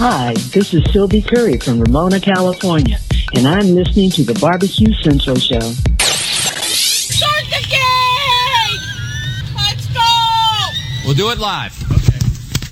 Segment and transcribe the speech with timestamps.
[0.00, 3.00] Hi, this is Sylvie Curry from Ramona, California,
[3.34, 5.58] and I'm listening to the Barbecue Central Show.
[5.58, 8.78] Start the game!
[9.56, 10.00] Let's go!
[11.04, 11.74] We'll do it live.
[11.90, 12.16] Okay.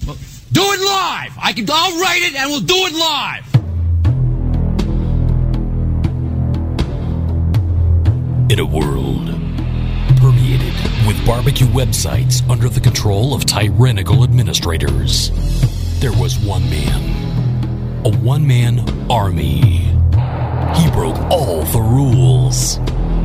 [0.07, 0.17] Well,
[0.53, 1.33] do it live.
[1.43, 1.67] I can.
[1.69, 3.45] I'll write it, and we'll do it live.
[8.53, 9.27] In a world
[10.21, 10.75] permeated
[11.09, 15.33] with barbecue websites under the control of tyrannical administrators,
[16.01, 19.91] there was one man, a one man army.
[20.77, 22.79] He broke all the rules.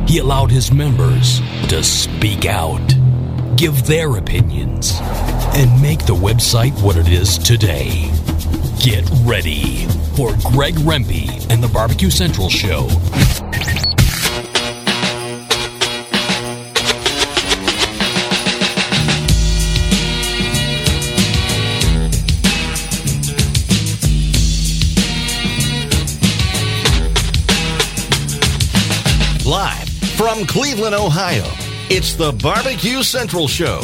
[0.08, 2.86] He allowed his members to speak out,
[3.56, 4.98] give their opinions,
[5.54, 8.10] and make the website what it is today.
[8.80, 12.88] Get ready for Greg Rempe and the Barbecue Central Show.
[30.46, 31.44] Cleveland, Ohio,
[31.90, 33.80] it's the Barbecue Central Show.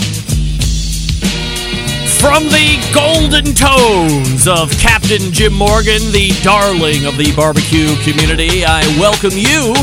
[2.18, 8.82] From the golden tones of Captain Jim Morgan, the darling of the barbecue community, I
[8.98, 9.74] welcome you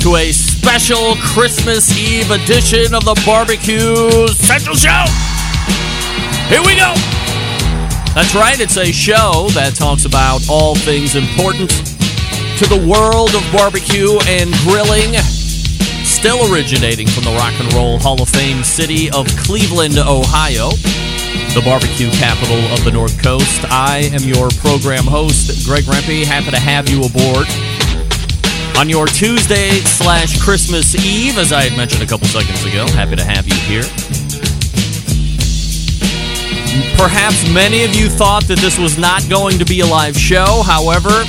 [0.00, 5.04] to a special Christmas Eve edition of the Barbecue Central Show.
[6.48, 6.94] Here we go.
[8.14, 11.70] That's right, it's a show that talks about all things important
[12.58, 15.12] to the world of barbecue and grilling,
[16.26, 20.70] still originating from the Rock and Roll Hall of Fame city of Cleveland, Ohio,
[21.54, 23.62] the barbecue capital of the North Coast.
[23.70, 26.24] I am your program host, Greg Rempe.
[26.24, 27.46] Happy to have you aboard
[28.76, 32.90] on your Tuesday slash Christmas Eve, as I had mentioned a couple seconds ago.
[32.90, 33.86] Happy to have you here.
[36.98, 40.64] Perhaps many of you thought that this was not going to be a live show.
[40.66, 41.22] However,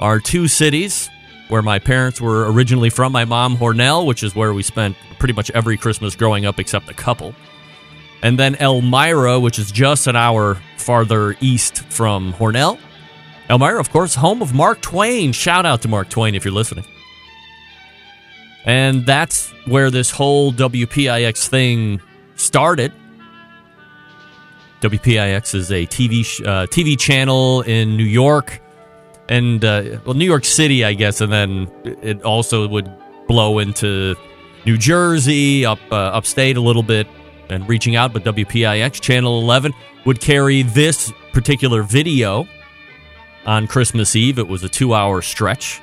[0.00, 1.08] are two cities
[1.48, 3.12] where my parents were originally from.
[3.12, 6.90] My mom, Hornell, which is where we spent pretty much every Christmas growing up except
[6.90, 7.34] a couple.
[8.22, 12.78] And then Elmira, which is just an hour farther east from Hornell.
[13.48, 15.32] Elmira, of course, home of Mark Twain.
[15.32, 16.84] Shout out to Mark Twain if you're listening.
[18.64, 22.00] And that's where this whole WPIX thing
[22.36, 22.92] started.
[24.80, 28.60] WPIX is a TV uh, TV channel in New York
[29.28, 32.90] and uh, well, New York City, I guess, and then it also would
[33.26, 34.14] blow into
[34.66, 37.06] New Jersey, up uh, upstate a little bit,
[37.48, 38.12] and reaching out.
[38.12, 39.72] But WPIX Channel 11
[40.04, 42.46] would carry this particular video
[43.46, 44.38] on Christmas Eve.
[44.38, 45.80] It was a two-hour stretch,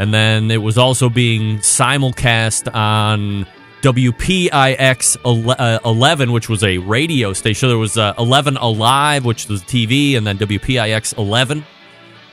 [0.00, 3.46] and then it was also being simulcast on
[3.82, 7.68] WPIX uh, 11, which was a radio station.
[7.68, 11.64] There was uh, 11 Alive, which was TV, and then WPIX 11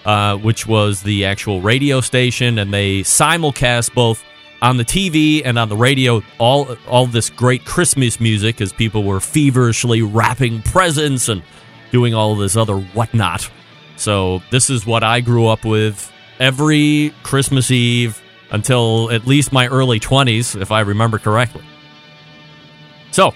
[0.08, 4.24] uh, which was the actual radio station, and they simulcast both
[4.62, 9.04] on the TV and on the radio all all this great Christmas music as people
[9.04, 11.44] were feverishly wrapping presents and
[11.92, 13.52] doing all this other whatnot.
[13.98, 19.68] So this is what I grew up with every Christmas Eve until at least my
[19.68, 21.64] early 20s, if I remember correctly.
[23.12, 23.34] So,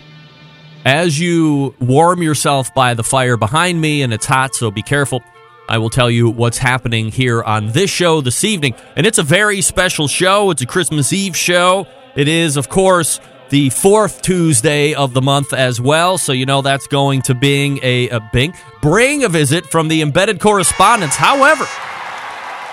[0.85, 5.21] as you warm yourself by the fire behind me, and it's hot, so be careful.
[5.69, 8.75] I will tell you what's happening here on this show this evening.
[8.95, 10.51] And it's a very special show.
[10.51, 11.87] It's a Christmas Eve show.
[12.15, 13.21] It is, of course,
[13.51, 16.17] the fourth Tuesday of the month as well.
[16.17, 20.01] So you know that's going to bring a, a bing, bring a visit from the
[20.01, 21.15] embedded correspondence.
[21.15, 21.67] However,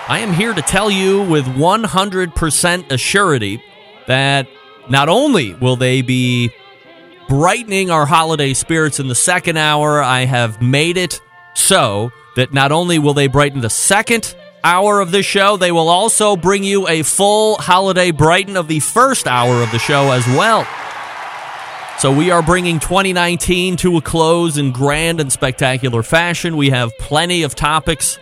[0.09, 3.61] I am here to tell you with 100% assurity
[4.07, 4.47] that
[4.89, 6.49] not only will they be
[7.27, 11.21] brightening our holiday spirits in the second hour, I have made it
[11.53, 14.33] so that not only will they brighten the second
[14.63, 18.79] hour of the show, they will also bring you a full holiday brighten of the
[18.79, 20.67] first hour of the show as well.
[21.99, 26.57] So we are bringing 2019 to a close in grand and spectacular fashion.
[26.57, 28.17] We have plenty of topics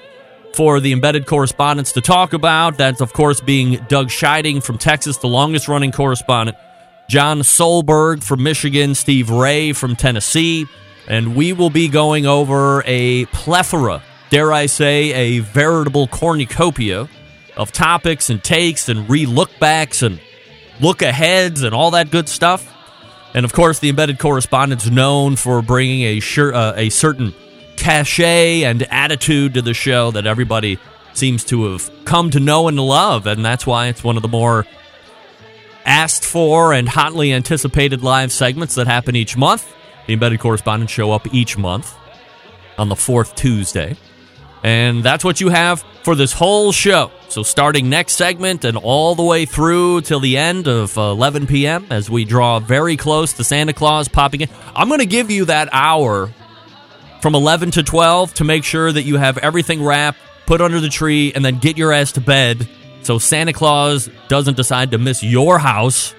[0.57, 2.79] for the embedded correspondents to talk about.
[2.79, 6.57] That's, of course, being Doug Scheiding from Texas, the longest running correspondent,
[7.07, 10.65] John Solberg from Michigan, Steve Ray from Tennessee,
[11.07, 14.01] and we will be going over a plethora,
[14.31, 17.07] dare I say, a veritable cornucopia
[17.55, 20.19] of topics and takes and re lookbacks and
[20.81, 22.73] look aheads and all that good stuff.
[23.35, 27.35] And of course, the embedded correspondent's known for bringing a sure, uh, a certain
[27.77, 30.79] cachet and attitude to the show that everybody
[31.13, 34.27] seems to have come to know and love, and that's why it's one of the
[34.27, 34.65] more
[35.85, 39.73] asked for and hotly anticipated live segments that happen each month.
[40.05, 41.95] The embedded correspondents show up each month
[42.77, 43.97] on the fourth Tuesday.
[44.63, 47.11] And that's what you have for this whole show.
[47.29, 51.47] So, starting next segment and all the way through till the end of uh, 11
[51.47, 55.29] p.m., as we draw very close to Santa Claus popping in, I'm going to give
[55.29, 56.33] you that hour
[57.21, 60.89] from 11 to 12 to make sure that you have everything wrapped, put under the
[60.89, 62.67] tree, and then get your ass to bed
[63.07, 66.13] so Santa Claus doesn't decide to miss your house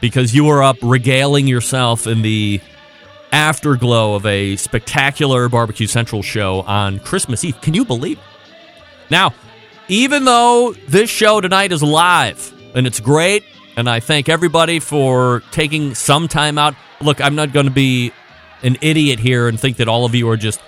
[0.00, 2.60] because you were up regaling yourself in the
[3.30, 7.60] afterglow of a spectacular Barbecue Central show on Christmas Eve.
[7.60, 8.18] Can you believe?
[8.18, 8.24] It?
[9.08, 9.34] Now,
[9.86, 13.44] even though this show tonight is live and it's great,
[13.76, 16.74] and I thank everybody for taking some time out.
[17.00, 18.10] Look, I'm not going to be
[18.62, 20.60] an idiot here and think that all of you are just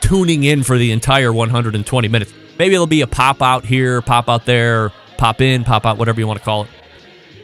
[0.00, 2.32] tuning in for the entire 120 minutes.
[2.58, 6.20] Maybe it'll be a pop out here, pop out there, pop in, pop out, whatever
[6.20, 6.70] you want to call it.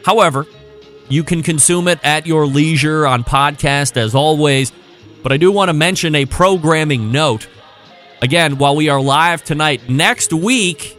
[0.04, 0.46] However,
[1.08, 4.72] you can consume it at your leisure on podcast as always.
[5.22, 7.48] But I do want to mention a programming note.
[8.22, 10.96] Again, while we are live tonight, next week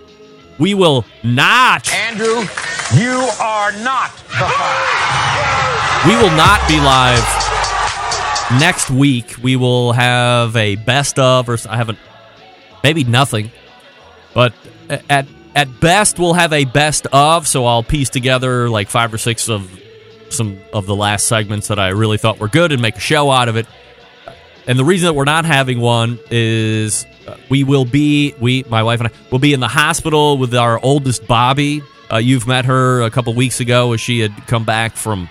[0.60, 1.92] we will not.
[1.94, 2.44] Andrew,
[2.96, 4.48] you are not the
[6.08, 7.57] We will not be live
[8.60, 9.36] next week.
[9.42, 12.00] We will have a best of, or I haven't,
[12.84, 13.52] maybe nothing.
[14.34, 14.54] But
[15.10, 17.48] at at best, we'll have a best of.
[17.48, 19.68] So I'll piece together like five or six of
[20.30, 23.32] some of the last segments that I really thought were good and make a show
[23.32, 23.66] out of it.
[24.68, 28.84] And the reason that we're not having one is uh, we will be we my
[28.84, 31.82] wife and I will be in the hospital with our oldest Bobby.
[32.12, 35.30] Uh, you've met her a couple weeks ago as she had come back from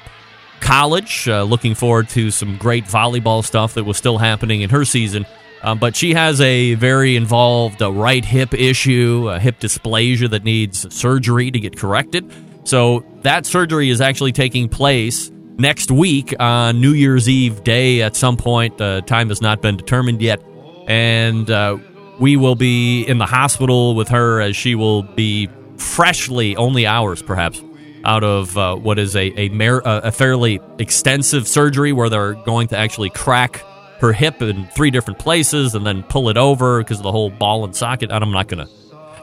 [0.61, 1.29] college.
[1.29, 5.27] Uh, looking forward to some great volleyball stuff that was still happening in her season.
[5.63, 10.45] Um, but she has a very involved uh, right hip issue, a hip dysplasia that
[10.45, 12.33] needs surgery to get corrected.
[12.65, 18.17] So that surgery is actually taking place next week on New Year's Eve day at
[18.17, 18.79] some point.
[18.79, 20.43] The time has not been determined yet.
[20.87, 21.79] And uh,
[22.21, 25.49] we will be in the hospital with her as she will be
[25.79, 27.63] freshly, only hours perhaps,
[28.07, 32.69] out of uh, what is a, a, mer- a fairly extensive surgery where they're going
[32.69, 33.63] to actually crack
[34.01, 37.31] her hip in three different places and then pull it over because of the whole
[37.31, 38.11] ball and socket.
[38.11, 38.69] And I'm not to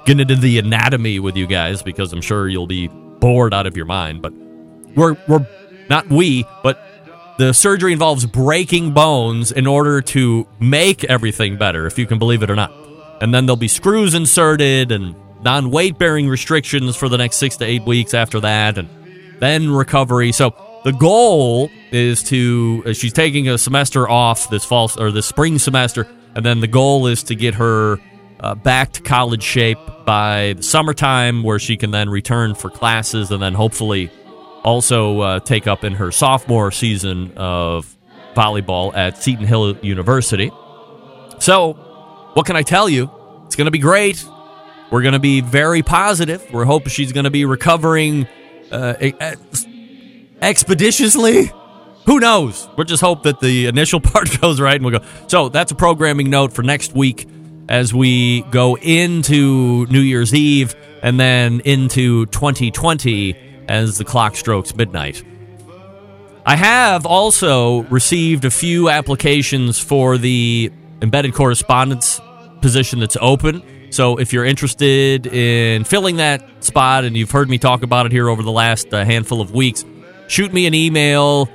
[0.06, 3.78] get into the anatomy with you guys because I'm sure you'll be bored out of
[3.78, 4.22] your mind.
[4.22, 4.34] But
[4.96, 5.48] we're, we're
[5.90, 6.80] not we, but
[7.38, 12.44] the surgery involves breaking bones in order to make everything better, if you can believe
[12.44, 12.72] it or not.
[13.22, 17.58] And then there'll be screws inserted and non weight bearing restrictions for the next six
[17.58, 18.90] to eight weeks after that, and
[19.40, 20.32] then recovery.
[20.32, 25.26] So the goal is to uh, she's taking a semester off this fall or this
[25.26, 27.98] spring semester, and then the goal is to get her
[28.40, 33.32] uh, back to college shape by the summertime, where she can then return for classes,
[33.32, 34.12] and then hopefully
[34.64, 37.96] also uh, take up in her sophomore season of
[38.36, 40.52] volleyball at Seton Hill University.
[41.40, 41.74] So,
[42.34, 43.10] what can I tell you?
[43.46, 44.26] It's going to be great.
[44.94, 46.46] We're going to be very positive.
[46.54, 48.28] We're hoping she's going to be recovering
[48.72, 48.94] uh,
[50.40, 51.52] expeditiously.
[52.06, 52.70] Who knows?
[52.78, 55.06] We'll just hope that the initial part goes right and we'll go.
[55.26, 57.28] So, that's a programming note for next week
[57.68, 64.76] as we go into New Year's Eve and then into 2020 as the clock strokes
[64.76, 65.24] midnight.
[66.46, 70.72] I have also received a few applications for the
[71.02, 72.22] embedded correspondence
[72.62, 73.64] position that's open.
[73.94, 78.12] So if you're interested in filling that spot and you've heard me talk about it
[78.12, 79.86] here over the last uh, handful of weeks,
[80.28, 81.48] shoot me an email.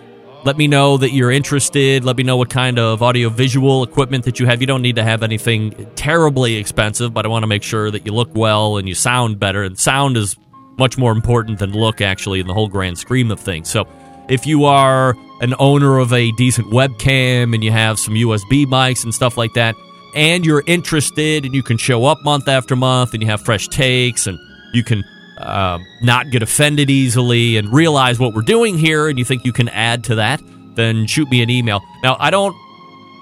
[0.44, 2.04] Let me know that you're interested.
[2.04, 4.60] Let me know what kind of audiovisual equipment that you have.
[4.60, 8.06] You don't need to have anything terribly expensive, but I want to make sure that
[8.06, 9.64] you look well and you sound better.
[9.64, 10.36] And sound is
[10.78, 13.68] much more important than look, actually, in the whole grand scheme of things.
[13.68, 13.88] So
[14.28, 19.02] if you are an owner of a decent webcam and you have some USB mics
[19.02, 19.74] and stuff like that,
[20.14, 23.68] and you're interested and you can show up month after month and you have fresh
[23.68, 24.38] takes and
[24.72, 25.04] you can
[25.38, 29.52] uh, not get offended easily and realize what we're doing here and you think you
[29.52, 30.40] can add to that,
[30.74, 31.80] then shoot me an email.
[32.02, 32.56] Now, I don't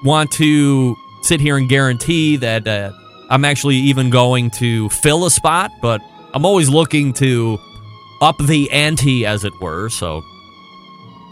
[0.04, 2.92] want to sit here and guarantee that uh,
[3.28, 6.00] I'm actually even going to fill a spot, but
[6.32, 7.58] I'm always looking to
[8.20, 9.88] up the ante, as it were.
[9.90, 10.22] So,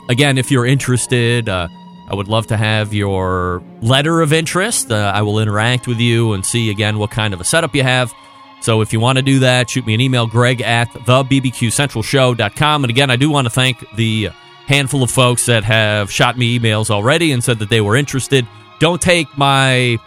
[0.08, 1.68] again, if you're interested, uh,
[2.14, 4.92] I would love to have your letter of interest.
[4.92, 7.82] Uh, I will interact with you and see again what kind of a setup you
[7.82, 8.14] have.
[8.60, 12.84] So if you want to do that, shoot me an email, greg at thebbqcentralshow.com.
[12.84, 14.28] And again, I do want to thank the
[14.66, 18.46] handful of folks that have shot me emails already and said that they were interested.
[18.78, 19.98] Don't take my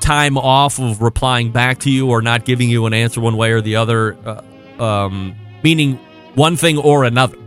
[0.00, 3.52] time off of replying back to you or not giving you an answer one way
[3.52, 4.42] or the other, uh,
[4.84, 5.98] um, meaning
[6.34, 7.38] one thing or another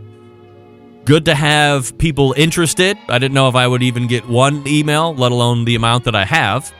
[1.04, 2.98] good to have people interested.
[3.08, 6.14] I didn't know if I would even get one email, let alone the amount that
[6.14, 6.72] I have.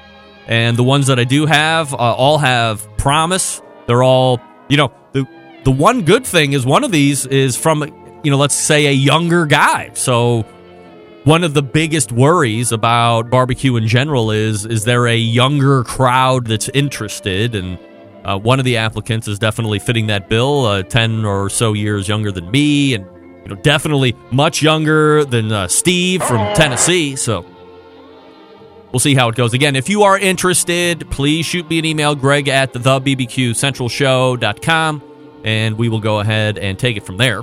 [0.47, 3.63] And the ones that I do have uh, all have promise.
[3.87, 5.27] They're all, you know, the
[5.65, 7.85] the one good thing is one of these is from,
[8.25, 9.91] you know, let's say a younger guy.
[9.95, 10.43] So
[11.25, 16.47] one of the biggest worries about barbecue in general is is there a younger crowd
[16.47, 17.79] that's interested and
[18.25, 22.07] uh, one of the applicants is definitely fitting that bill, uh, 10 or so years
[22.07, 23.05] younger than me, and
[23.43, 27.17] you know, definitely much younger than uh, Steve from Tennessee.
[27.17, 27.47] So
[28.93, 29.53] we'll see how it goes.
[29.55, 35.03] Again, if you are interested, please shoot me an email, greg at the bbqcentralshow.com,
[35.45, 37.43] and we will go ahead and take it from there.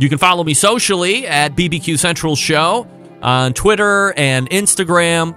[0.00, 2.88] You can follow me socially at BBQ Central Show
[3.22, 5.36] on Twitter and Instagram,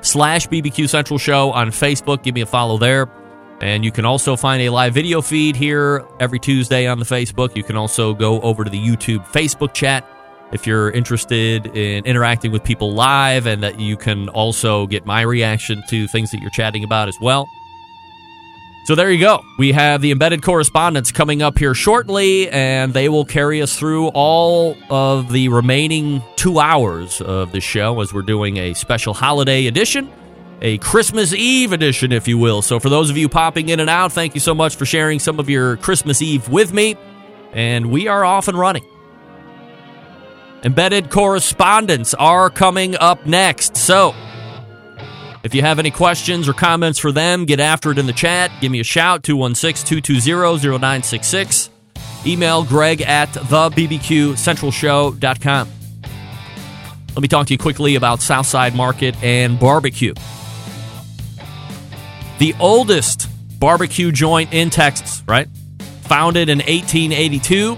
[0.00, 2.22] slash BBQ Central Show on Facebook.
[2.22, 3.10] Give me a follow there.
[3.60, 7.56] And you can also find a live video feed here every Tuesday on the Facebook.
[7.56, 10.06] You can also go over to the YouTube Facebook chat
[10.52, 15.22] if you're interested in interacting with people live, and that you can also get my
[15.22, 17.48] reaction to things that you're chatting about as well.
[18.84, 19.42] So there you go.
[19.58, 24.08] We have the embedded correspondence coming up here shortly, and they will carry us through
[24.08, 29.66] all of the remaining two hours of the show as we're doing a special holiday
[29.66, 30.08] edition
[30.62, 32.62] a Christmas Eve edition, if you will.
[32.62, 35.18] So, for those of you popping in and out, thank you so much for sharing
[35.18, 36.96] some of your Christmas Eve with me.
[37.52, 38.84] And we are off and running.
[40.62, 43.76] Embedded correspondents are coming up next.
[43.76, 44.14] So,
[45.42, 48.50] if you have any questions or comments for them, get after it in the chat.
[48.60, 51.70] Give me a shout 216 220 0966.
[52.26, 55.68] Email greg at thebbqcentralshow.com.
[57.14, 60.12] Let me talk to you quickly about Southside Market and barbecue
[62.38, 63.28] the oldest
[63.58, 65.48] barbecue joint in Texas, right?
[66.02, 67.76] Founded in 1882.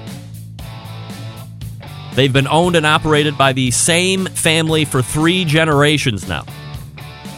[2.15, 6.45] They've been owned and operated by the same family for three generations now.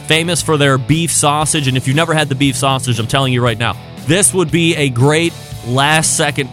[0.07, 1.69] Famous for their beef sausage.
[1.69, 4.51] And if you've never had the beef sausage, I'm telling you right now, this would
[4.51, 5.35] be a great
[5.67, 6.49] last second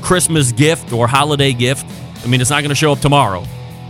[0.00, 1.86] Christmas gift or holiday gift.
[2.24, 3.44] I mean, it's not going to show up tomorrow,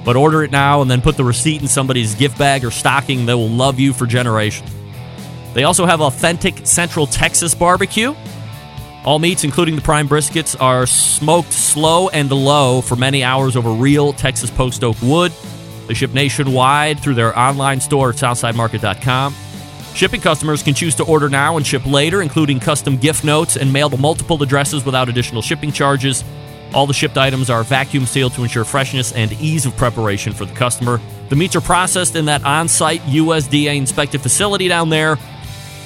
[0.04, 3.26] but order it now and then put the receipt in somebody's gift bag or stocking.
[3.26, 4.70] They will love you for generations.
[5.54, 8.14] They also have authentic Central Texas barbecue.
[9.04, 13.70] All meats, including the prime briskets, are smoked slow and low for many hours over
[13.70, 15.32] real Texas post oak wood.
[15.88, 19.34] They ship nationwide through their online store at SouthsideMarket.com.
[19.94, 23.72] Shipping customers can choose to order now and ship later, including custom gift notes and
[23.72, 26.22] mail to multiple addresses without additional shipping charges.
[26.72, 30.44] All the shipped items are vacuum sealed to ensure freshness and ease of preparation for
[30.44, 31.00] the customer.
[31.28, 35.18] The meats are processed in that on site USDA inspected facility down there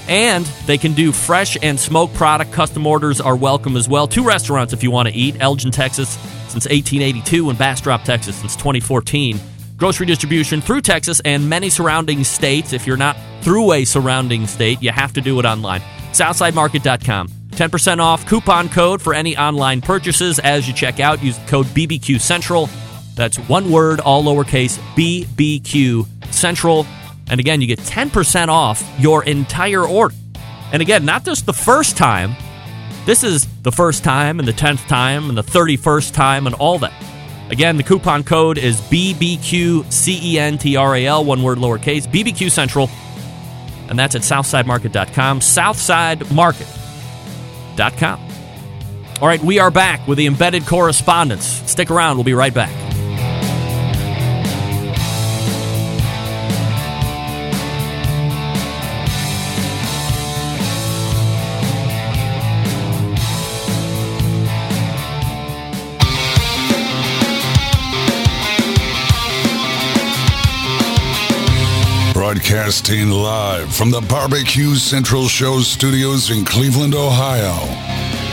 [0.08, 2.52] and they can do fresh and smoked product.
[2.52, 4.06] Custom orders are welcome as well.
[4.06, 6.10] Two restaurants if you want to eat Elgin, Texas
[6.48, 9.38] since 1882, and Bastrop, Texas since 2014.
[9.76, 12.72] Grocery distribution through Texas and many surrounding states.
[12.72, 15.80] If you're not through a surrounding state, you have to do it online.
[16.12, 17.28] SouthsideMarket.com.
[17.54, 21.22] 10% off coupon code for any online purchases as you check out.
[21.22, 22.68] Use code BBQ Central.
[23.14, 26.86] That's one word, all lowercase, BBQ Central.
[27.28, 30.14] And again, you get 10% off your entire order.
[30.72, 32.36] And again, not just the first time,
[33.06, 36.78] this is the first time and the 10th time and the 31st time and all
[36.80, 36.94] that.
[37.50, 42.88] Again, the coupon code is BBQCENTRAL, one word lowercase, BBQ Central,
[43.88, 48.20] and that's at SouthsideMarket.com, SouthsideMarket.com.
[49.20, 51.44] All right, we are back with the embedded correspondence.
[51.44, 52.83] Stick around, we'll be right back.
[72.34, 77.54] Broadcasting live from the Barbecue Central Show studios in Cleveland, Ohio.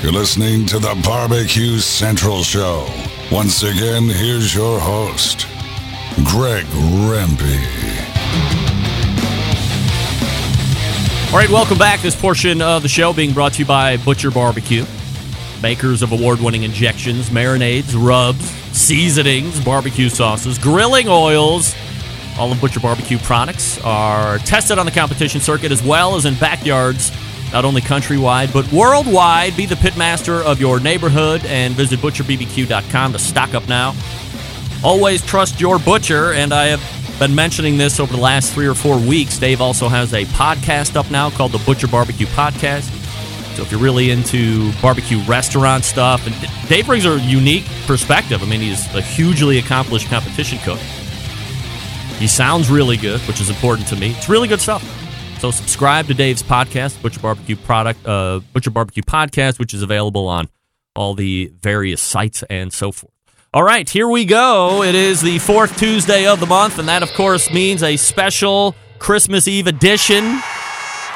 [0.02, 2.88] You're listening to the Barbecue Central Show.
[3.32, 5.46] Once again, here's your host,
[6.24, 7.60] Greg Rempe.
[11.32, 12.00] All right, welcome back.
[12.00, 14.84] This portion of the show being brought to you by Butcher Barbecue,
[15.62, 21.76] makers of award winning injections, marinades, rubs, seasonings, barbecue sauces, grilling oils.
[22.38, 26.36] All of Butcher Barbecue products are tested on the competition circuit as well as in
[26.36, 27.12] backyards,
[27.52, 29.56] not only countrywide, but worldwide.
[29.56, 33.94] Be the pitmaster of your neighborhood and visit butcherbbq.com to stock up now.
[34.84, 38.74] Always trust your butcher, and I have been mentioning this over the last three or
[38.74, 39.38] four weeks.
[39.38, 42.90] Dave also has a podcast up now called the Butcher Barbecue Podcast.
[43.56, 46.36] So if you're really into barbecue restaurant stuff, and
[46.68, 48.42] Dave brings a unique perspective.
[48.42, 50.80] I mean, he's a hugely accomplished competition cook.
[52.22, 54.12] He sounds really good, which is important to me.
[54.12, 54.84] It's really good stuff.
[55.40, 60.28] So subscribe to Dave's podcast, Butcher Barbecue Product, uh, Butcher Barbecue Podcast, which is available
[60.28, 60.48] on
[60.96, 63.12] all the various sites and so forth.
[63.56, 64.84] All right, here we go.
[64.84, 68.76] It is the fourth Tuesday of the month, and that, of course, means a special
[69.00, 70.24] Christmas Eve edition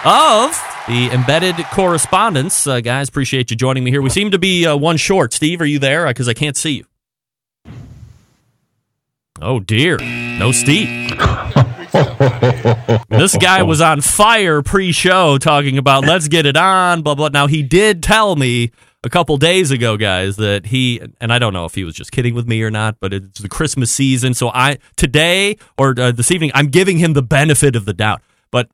[0.04, 2.66] of the embedded correspondence.
[2.66, 4.02] Uh, guys, appreciate you joining me here.
[4.02, 5.34] We seem to be uh, one short.
[5.34, 6.08] Steve, are you there?
[6.08, 6.86] Because I can't see you.
[9.42, 11.10] Oh dear, no Steve.
[13.10, 17.28] this guy was on fire pre-show talking about let's get it on, blah blah.
[17.28, 18.72] Now he did tell me
[19.04, 22.14] a couple days ago, guys, that he and I don't know if he was just
[22.14, 26.12] kidding with me or not, but it's the Christmas season, so I today or uh,
[26.12, 28.22] this evening I'm giving him the benefit of the doubt.
[28.52, 28.70] But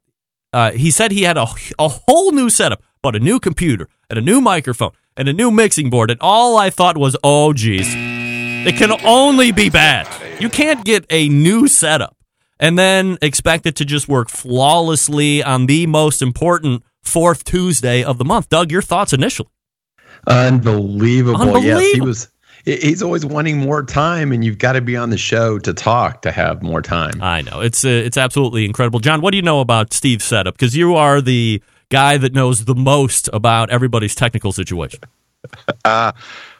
[0.53, 1.47] uh, he said he had a
[1.79, 5.49] a whole new setup, but a new computer and a new microphone and a new
[5.49, 10.20] mixing board, and all I thought was, oh geez, it can only be bad.
[10.41, 12.17] You can't get a new setup
[12.59, 18.17] and then expect it to just work flawlessly on the most important fourth Tuesday of
[18.17, 18.49] the month.
[18.49, 19.49] Doug, your thoughts initially?
[20.27, 21.41] Unbelievable.
[21.41, 21.81] Unbelievable.
[21.81, 22.27] Yes, he was.
[22.63, 26.21] He's always wanting more time, and you've got to be on the show to talk
[26.21, 27.19] to have more time.
[27.19, 28.99] I know it's uh, it's absolutely incredible.
[28.99, 30.53] John, what do you know about Steve's setup?
[30.55, 34.99] Because you are the guy that knows the most about everybody's technical situation.
[35.83, 36.11] Uh,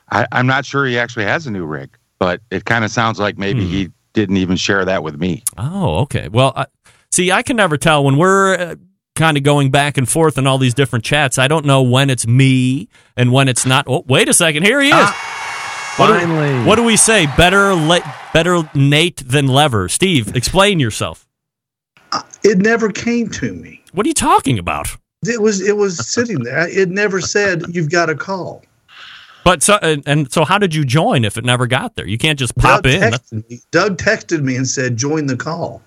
[0.10, 3.19] I, I'm not sure he actually has a new rig, but it kind of sounds
[3.19, 3.91] like maybe he hmm.
[4.13, 5.43] didn't even share that with me.
[5.57, 6.27] Oh, okay.
[6.27, 6.67] Well, I,
[7.12, 8.75] see, I can never tell when we're uh,
[9.15, 11.39] kind of going back and forth in all these different chats.
[11.39, 13.86] I don't know when it's me and when it's not.
[13.88, 14.62] Oh, wait a second.
[14.62, 14.93] Here he is.
[14.95, 16.63] Ah, what do- Finally.
[16.63, 17.25] what do we say?
[17.36, 19.89] Better, le- better Nate than Lever.
[19.89, 21.27] Steve, explain yourself.
[22.12, 23.84] Uh, it never came to me.
[23.93, 24.95] What are you talking about?
[25.25, 26.67] It was it was sitting there.
[26.67, 28.63] It never said you've got a call.
[29.43, 32.08] But so and, and so, how did you join if it never got there?
[32.08, 33.01] You can't just pop Doug in.
[33.13, 33.62] Texted me.
[33.71, 35.82] Doug texted me and said, "Join the call."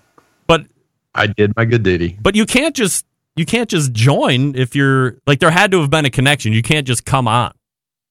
[0.47, 0.65] But
[1.13, 2.17] I did my good duty.
[2.21, 5.89] but you can't just you can't just join if you're like there had to have
[5.89, 6.53] been a connection.
[6.53, 7.53] You can't just come on.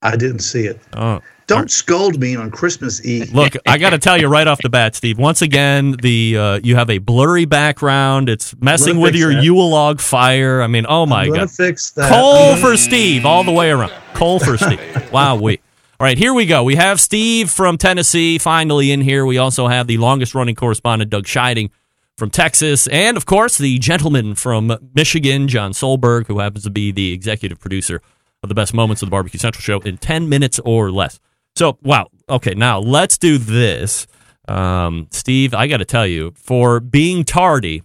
[0.04, 0.78] I didn't see it.
[0.92, 1.20] Oh.
[1.46, 3.34] Don't scold me on Christmas Eve.
[3.34, 5.18] Look, I got to tell you right off the bat, Steve.
[5.18, 8.28] Once again, the uh, you have a blurry background.
[8.28, 9.42] It's messing with your that.
[9.42, 10.62] Yule log fire.
[10.62, 11.50] I mean, oh my god!
[11.50, 12.10] fix that.
[12.10, 13.92] Coal for Steve all the way around.
[14.14, 14.80] Coal for Steve.
[15.12, 15.60] Wow, we.
[16.00, 16.64] All right, here we go.
[16.64, 19.24] We have Steve from Tennessee finally in here.
[19.24, 21.70] We also have the longest running correspondent, Doug Scheiding
[22.16, 26.90] from Texas, and of course, the gentleman from Michigan, John Solberg, who happens to be
[26.90, 28.02] the executive producer
[28.44, 31.18] of the best moments of the Barbecue Central show in 10 minutes or less.
[31.56, 32.08] So, wow.
[32.28, 34.06] Okay, now let's do this.
[34.46, 37.82] Um, Steve, I got to tell you, for being tardy,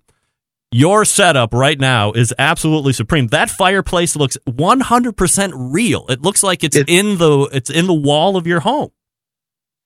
[0.71, 3.27] your setup right now is absolutely supreme.
[3.27, 6.05] That fireplace looks 100% real.
[6.09, 8.91] It looks like it's in the it's in the wall of your home.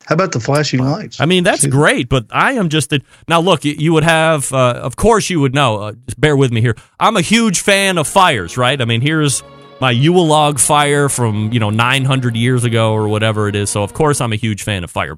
[0.05, 1.21] How about the flashing lights?
[1.21, 3.39] I mean, that's great, but I am just a, now.
[3.39, 5.77] Look, you, you would have, uh, of course, you would know.
[5.77, 6.75] Uh, just bear with me here.
[6.99, 8.81] I'm a huge fan of fires, right?
[8.81, 9.43] I mean, here's
[9.84, 13.69] my Yule log fire from you know 900 years ago or whatever it is.
[13.69, 15.17] So of course, I'm a huge fan of fire.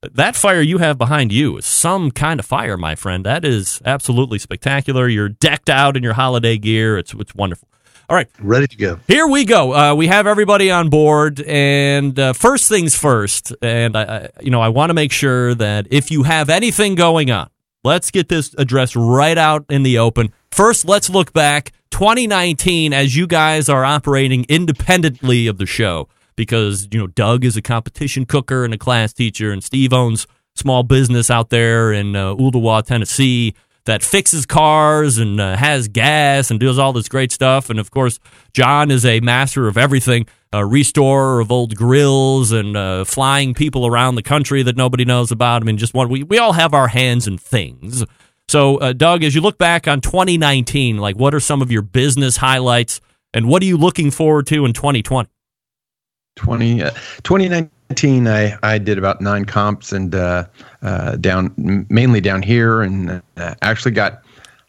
[0.00, 3.26] But that fire you have behind you is some kind of fire, my friend.
[3.26, 5.06] That is absolutely spectacular.
[5.06, 6.96] You're decked out in your holiday gear.
[6.96, 7.68] It's it's wonderful.
[8.08, 9.00] All right, ready to go.
[9.06, 9.74] Here we go.
[9.74, 13.52] Uh, we have everybody on board, and uh, first things first.
[13.60, 16.94] And I, I you know, I want to make sure that if you have anything
[16.94, 17.50] going on,
[17.84, 20.32] let's get this addressed right out in the open.
[20.52, 26.06] First, let's look back 2019 as you guys are operating independently of the show
[26.36, 30.26] because you know Doug is a competition cooker and a class teacher, and Steve owns
[30.54, 33.54] small business out there in uh, Tennessee
[33.86, 37.70] that fixes cars and uh, has gas and does all this great stuff.
[37.70, 38.18] And of course,
[38.52, 43.86] John is a master of everything, a restorer of old grills and uh, flying people
[43.86, 45.62] around the country that nobody knows about.
[45.62, 48.04] I mean, just one, we, we all have our hands in things.
[48.56, 51.82] So, uh, Doug, as you look back on 2019, like what are some of your
[51.82, 53.02] business highlights
[53.34, 55.28] and what are you looking forward to in 2020?
[56.36, 56.90] 20, uh,
[57.22, 60.46] 2019, I, I did about nine comps and uh,
[60.80, 61.52] uh, down
[61.90, 64.22] mainly down here, and uh, actually got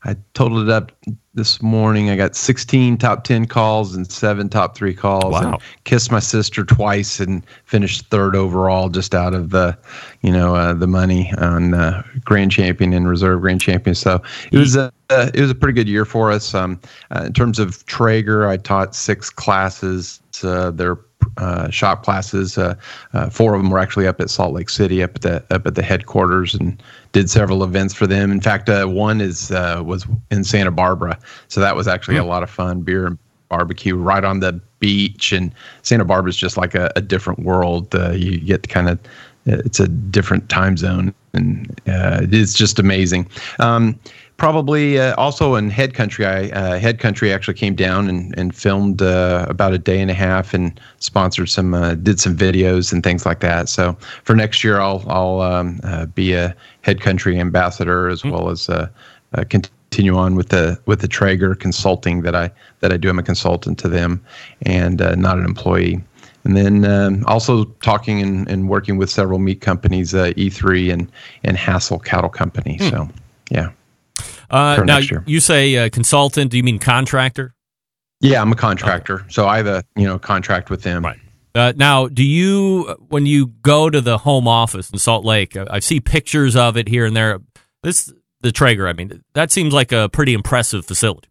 [0.04, 0.92] I totaled it up
[1.34, 2.10] this morning.
[2.10, 5.34] I got 16 top 10 calls and seven top three calls.
[5.34, 5.54] Wow.
[5.54, 9.78] And kissed my sister twice and finished third overall, just out of the,
[10.22, 13.96] you know, uh, the money on uh, grand champion and reserve grand champion.
[13.96, 16.54] So it was a uh, it was a pretty good year for us.
[16.54, 16.80] Um,
[17.12, 20.22] uh, in terms of Traeger, I taught six classes.
[20.44, 21.00] Uh, their
[21.38, 22.58] uh, shop classes.
[22.58, 22.76] Uh,
[23.14, 25.68] uh, four of them were actually up at Salt Lake City, up at the up
[25.68, 28.32] at the headquarters, and did several events for them.
[28.32, 31.18] In fact, uh, one is uh, was in Santa Barbara,
[31.48, 32.22] so that was actually Mm.
[32.24, 32.82] a lot of fun.
[32.82, 33.18] Beer and
[33.50, 37.94] barbecue right on the beach, and Santa Barbara is just like a, a different world.
[37.96, 39.00] Uh, you get kind of
[39.46, 43.28] it's a different time zone, and uh, it's just amazing.
[43.60, 43.98] Um,
[44.38, 48.56] probably uh, also in head country i uh, head country actually came down and, and
[48.56, 52.94] filmed uh, about a day and a half and sponsored some uh, did some videos
[52.94, 53.68] and things like that.
[53.68, 58.50] So for next year i'll i'll um, uh, be a head country ambassador as well
[58.50, 58.88] as uh,
[59.34, 63.10] uh, continue on with the with the traeger consulting that i that i do.
[63.10, 64.24] I'm a consultant to them
[64.62, 66.02] and uh, not an employee.
[66.44, 71.12] And then um, also talking and, and working with several meat companies, uh, E3 and
[71.44, 72.78] and Hassel Cattle Company.
[72.78, 73.10] So,
[73.50, 73.72] yeah.
[74.50, 76.52] Uh, now, you say uh, consultant.
[76.52, 77.54] Do you mean contractor?
[78.20, 81.04] Yeah, I'm a contractor, so I have a you know contract with them.
[81.04, 81.20] Right.
[81.54, 85.56] Uh, now, do you when you go to the home office in Salt Lake?
[85.58, 87.40] I, I see pictures of it here and there.
[87.84, 88.88] This the Traeger.
[88.88, 91.30] I mean, that seems like a pretty impressive facility.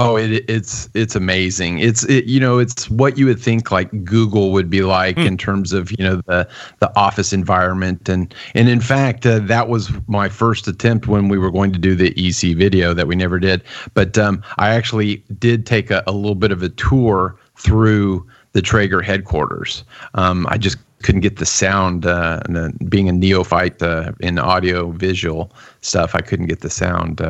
[0.00, 1.80] Oh, it, it's it's amazing.
[1.80, 5.26] It's it, you know it's what you would think like Google would be like Hmm.
[5.26, 9.68] in terms of you know the the office environment and and in fact uh, that
[9.68, 13.16] was my first attempt when we were going to do the EC video that we
[13.16, 13.62] never did.
[13.94, 18.62] But um, I actually did take a, a little bit of a tour through the
[18.62, 19.82] Traeger headquarters.
[20.14, 22.06] Um, I just couldn't get the sound.
[22.06, 26.70] Uh, and then being a neophyte uh, in audio visual stuff, I couldn't get the
[26.70, 27.20] sound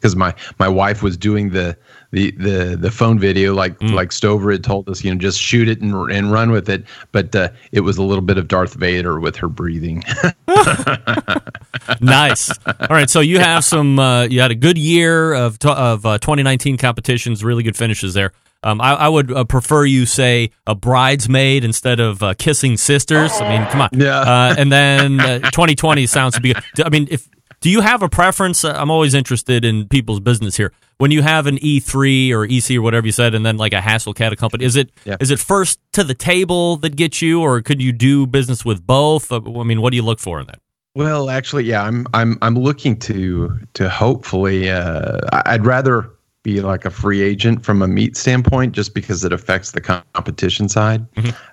[0.00, 1.76] because my my wife was doing the
[2.10, 5.68] the the the phone video like like Stover had told us, you know, just shoot
[5.68, 6.84] it and and run with it.
[7.12, 10.04] But uh, it was a little bit of Darth Vader with her breathing.
[12.00, 12.50] nice.
[12.66, 13.98] All right, so you have some.
[13.98, 18.14] Uh, you had a good year of t- of uh, 2019 competitions, really good finishes
[18.14, 18.32] there.
[18.62, 23.32] Um, I, I would uh, prefer you say a bridesmaid instead of uh, kissing sisters.
[23.40, 23.90] I mean, come on.
[23.92, 24.18] Yeah.
[24.18, 26.54] Uh, and then uh, 2020 sounds to be.
[26.84, 27.28] I mean, if
[27.60, 28.64] do you have a preference?
[28.64, 30.72] Uh, I'm always interested in people's business here.
[30.98, 33.80] When you have an E3 or EC or whatever you said, and then like a
[33.80, 34.90] Hassel Cat company, is it
[35.20, 35.34] is Yeah.
[35.34, 39.30] it first to the table that gets you, or could you do business with both?
[39.32, 40.60] Uh, I mean, what do you look for in that?
[40.94, 44.68] Well, actually, yeah, I'm I'm I'm looking to to hopefully.
[44.70, 46.10] Uh, I'd rather
[46.44, 50.68] be like a free agent from a meat standpoint, just because it affects the competition
[50.68, 51.04] side.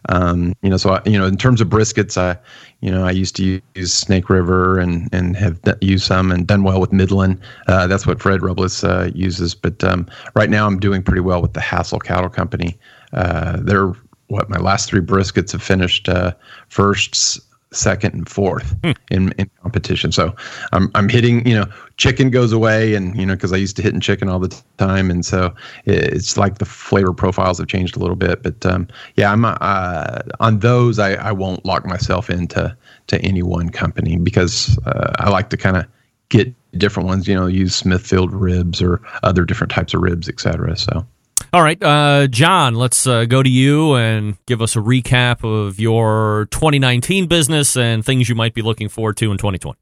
[0.09, 2.37] Um, you know, so I, you know, in terms of briskets, I
[2.81, 6.45] you know I used to use Snake River and and have d- used some and
[6.45, 7.39] done well with Midland.
[7.67, 9.55] Uh, that's what Fred Robles uh, uses.
[9.55, 12.77] But um, right now, I'm doing pretty well with the Hassel Cattle Company.
[13.11, 13.93] Uh, they're
[14.27, 16.33] what my last three briskets have finished uh,
[16.69, 17.39] first, s-
[17.75, 18.75] second, and fourth
[19.11, 20.11] in, in competition.
[20.11, 20.35] So
[20.71, 21.45] I'm I'm hitting.
[21.47, 21.65] You know,
[21.97, 25.09] chicken goes away, and you know because I used to hitting chicken all the time,
[25.11, 25.53] and so
[25.85, 28.43] it- it's like the flavor profiles have changed a little bit.
[28.43, 30.99] But um, yeah, I'm uh, on those.
[30.99, 32.75] I, I won't lock myself into
[33.07, 35.85] to any one company because uh, I like to kind of
[36.29, 37.27] get different ones.
[37.27, 40.75] You know, use Smithfield ribs or other different types of ribs, et cetera.
[40.77, 41.05] So.
[41.53, 45.79] All right, uh, John, let's uh, go to you and give us a recap of
[45.79, 49.77] your 2019 business and things you might be looking forward to in 2020.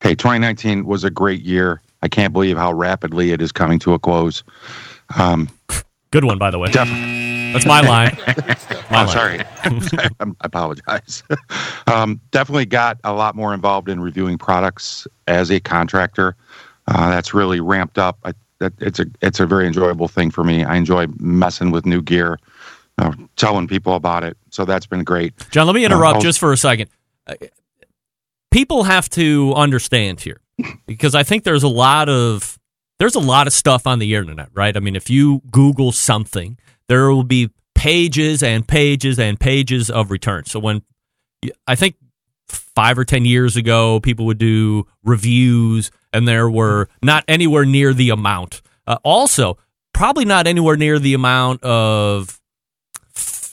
[0.00, 1.80] Hey, 2019 was a great year.
[2.02, 4.44] I can't believe how rapidly it is coming to a close.
[5.16, 5.48] Um,
[6.10, 6.70] Good one, by the way.
[6.70, 8.16] That's my line.
[8.90, 9.08] My I'm line.
[9.08, 9.40] sorry.
[10.20, 11.22] I apologize.
[11.86, 16.36] um, definitely got a lot more involved in reviewing products as a contractor.
[16.86, 18.18] Uh, that's really ramped up.
[18.24, 20.64] I that it's a it's a very enjoyable thing for me.
[20.64, 22.38] I enjoy messing with new gear,
[22.98, 24.36] uh, telling people about it.
[24.50, 25.32] So that's been great.
[25.50, 26.88] John, let me interrupt Uh, just for a second.
[27.26, 27.34] Uh,
[28.50, 30.40] People have to understand here
[30.86, 32.56] because I think there's a lot of
[33.00, 34.76] there's a lot of stuff on the internet, right?
[34.76, 40.12] I mean, if you Google something, there will be pages and pages and pages of
[40.12, 40.52] returns.
[40.52, 40.82] So when
[41.66, 41.96] I think
[42.74, 47.92] five or ten years ago, people would do reviews, and there were not anywhere near
[47.92, 48.62] the amount.
[48.86, 49.58] Uh, also,
[49.92, 52.40] probably not anywhere near the amount of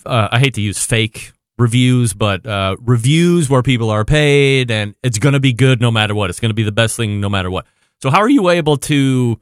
[0.06, 4.96] uh, I hate to use fake reviews, but uh, reviews where people are paid and
[5.04, 6.30] it's going to be good no matter what.
[6.30, 7.66] It's going to be the best thing no matter what.
[8.02, 9.40] So, how are you able to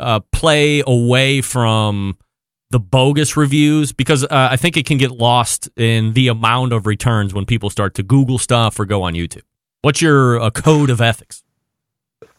[0.00, 2.18] uh, play away from
[2.72, 3.92] the bogus reviews?
[3.92, 7.70] Because uh, I think it can get lost in the amount of returns when people
[7.70, 9.42] start to Google stuff or go on YouTube.
[9.82, 11.44] What's your uh, code of ethics?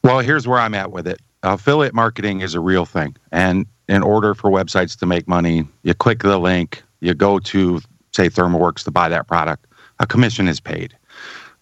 [0.03, 1.21] Well, here's where I'm at with it.
[1.43, 3.15] Affiliate marketing is a real thing.
[3.31, 7.79] And in order for websites to make money, you click the link, you go to,
[8.13, 9.67] say, ThermoWorks to buy that product,
[9.99, 10.95] a commission is paid.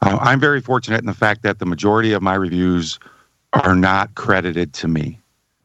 [0.02, 3.00] Uh, I'm very fortunate in the fact that the majority of my reviews
[3.54, 5.20] are not credited to me.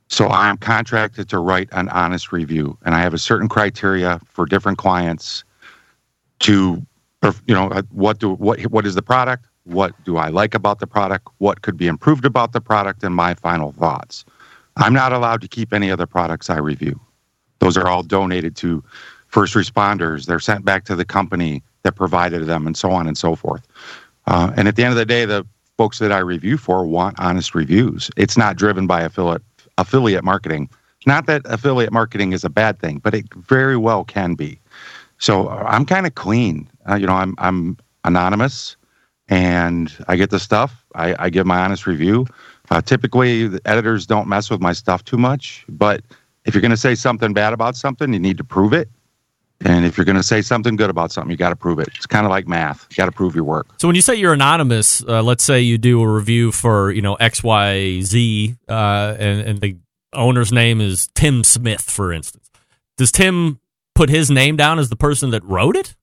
[0.09, 4.47] So I'm contracted to write an honest review, and I have a certain criteria for
[4.47, 5.43] different clients
[6.41, 6.81] to,
[7.47, 9.47] you know, uh, what do what what is the product?
[9.65, 11.29] What do I like about the product?
[11.39, 13.03] What could be improved about the product?
[13.03, 14.25] And my final thoughts.
[14.77, 17.01] I'm not allowed to keep any of the products I review.
[17.59, 18.85] Those are all donated to
[19.29, 20.27] first responders.
[20.27, 23.67] They're sent back to the company that provided them, and so on and so forth.
[24.27, 25.45] Uh, and at the end of the day, the
[25.77, 28.11] folks that I review for want honest reviews.
[28.17, 29.43] It's not driven by affiliate
[29.79, 30.69] affiliate marketing.
[31.07, 34.61] Not that affiliate marketing is a bad thing, but it very well can be.
[35.19, 36.69] So I'm kind of clean.
[36.89, 38.77] Uh, you know, I'm I'm anonymous,
[39.29, 40.85] and I get the stuff.
[40.95, 42.27] I, I give my honest review.
[42.71, 45.65] Uh, typically, the editors don't mess with my stuff too much.
[45.69, 46.03] But
[46.45, 48.89] if you're going to say something bad about something, you need to prove it.
[49.65, 51.89] And if you're going to say something good about something, you got to prove it.
[51.97, 52.87] It's kind of like math.
[52.91, 53.69] You got to prove your work.
[53.79, 57.03] So when you say you're anonymous, uh, let's say you do a review for you
[57.03, 59.77] know X Y Z, uh, and and the
[60.13, 62.51] owner's name is Tim Smith, for instance.
[62.97, 63.61] Does Tim
[63.95, 65.95] put his name down as the person that wrote it?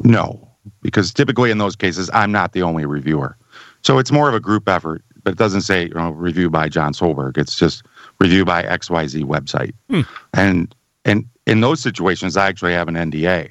[0.00, 0.50] No,
[0.82, 3.36] because typically in those cases, I'm not the only reviewer.
[3.82, 6.68] So it's more of a group effort, but it doesn't say you know review by
[6.68, 7.38] John Solberg.
[7.38, 7.84] It's just
[8.18, 9.72] review by XYZ website.
[9.88, 10.00] Hmm.
[10.34, 10.74] And
[11.04, 13.50] and in those situations, I actually have an NDA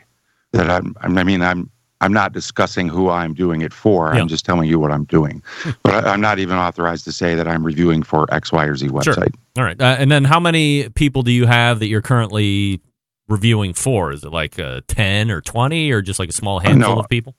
[0.54, 0.96] that I'm.
[1.00, 1.70] I mean, I'm
[2.02, 4.14] I'm not discussing who I'm doing it for.
[4.14, 4.22] Yeah.
[4.22, 5.42] I'm just telling you what I'm doing.
[5.84, 8.76] but I, I'm not even authorized to say that I'm reviewing for X, Y, or
[8.76, 9.04] Z website.
[9.16, 9.26] Sure.
[9.58, 9.80] All right.
[9.82, 12.82] Uh, and then how many people do you have that you're currently
[13.28, 14.12] reviewing for?
[14.12, 17.00] Is it like uh, 10 or 20 or just like a small handful No.
[17.00, 17.34] of people?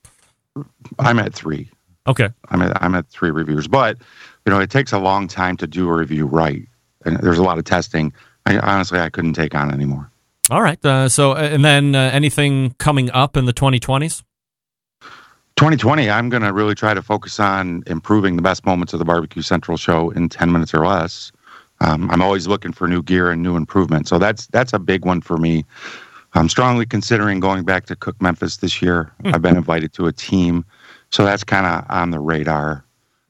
[0.98, 1.70] I'm at three.
[2.06, 2.30] Okay.
[2.48, 3.98] I'm at I'm at three reviewers, but
[4.46, 6.66] you know it takes a long time to do a review right,
[7.04, 8.12] and there's a lot of testing.
[8.46, 10.10] I, honestly, I couldn't take on anymore.
[10.50, 10.82] All right.
[10.84, 14.22] Uh, so, uh, and then uh, anything coming up in the 2020s?
[15.56, 19.04] 2020, I'm going to really try to focus on improving the best moments of the
[19.04, 21.32] Barbecue Central show in 10 minutes or less.
[21.80, 25.04] Um, I'm always looking for new gear and new improvement, so that's that's a big
[25.04, 25.64] one for me.
[26.34, 29.12] I'm strongly considering going back to Cook Memphis this year.
[29.24, 30.64] I've been invited to a team,
[31.10, 32.84] so that's kind of on the radar.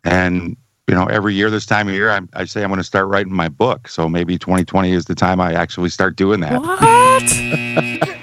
[0.05, 0.57] And
[0.88, 3.09] you know, every year this time of year, I, I say I'm going to start
[3.09, 3.88] writing my book.
[3.88, 6.61] So maybe 2020 is the time I actually start doing that.
[6.61, 6.81] What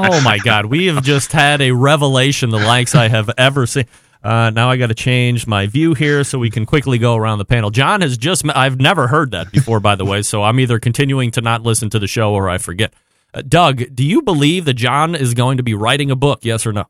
[0.00, 3.84] Oh my God, we have just had a revelation the likes I have ever seen.
[4.22, 7.38] Uh, now I got to change my view here so we can quickly go around
[7.38, 7.70] the panel.
[7.70, 11.30] John has just, I've never heard that before, by the way, so I'm either continuing
[11.32, 12.94] to not listen to the show or I forget.
[13.34, 16.44] Uh, Doug, do you believe that John is going to be writing a book?
[16.44, 16.86] Yes or no?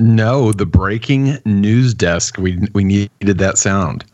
[0.00, 2.38] No, the breaking news desk.
[2.38, 4.04] We we needed that sound.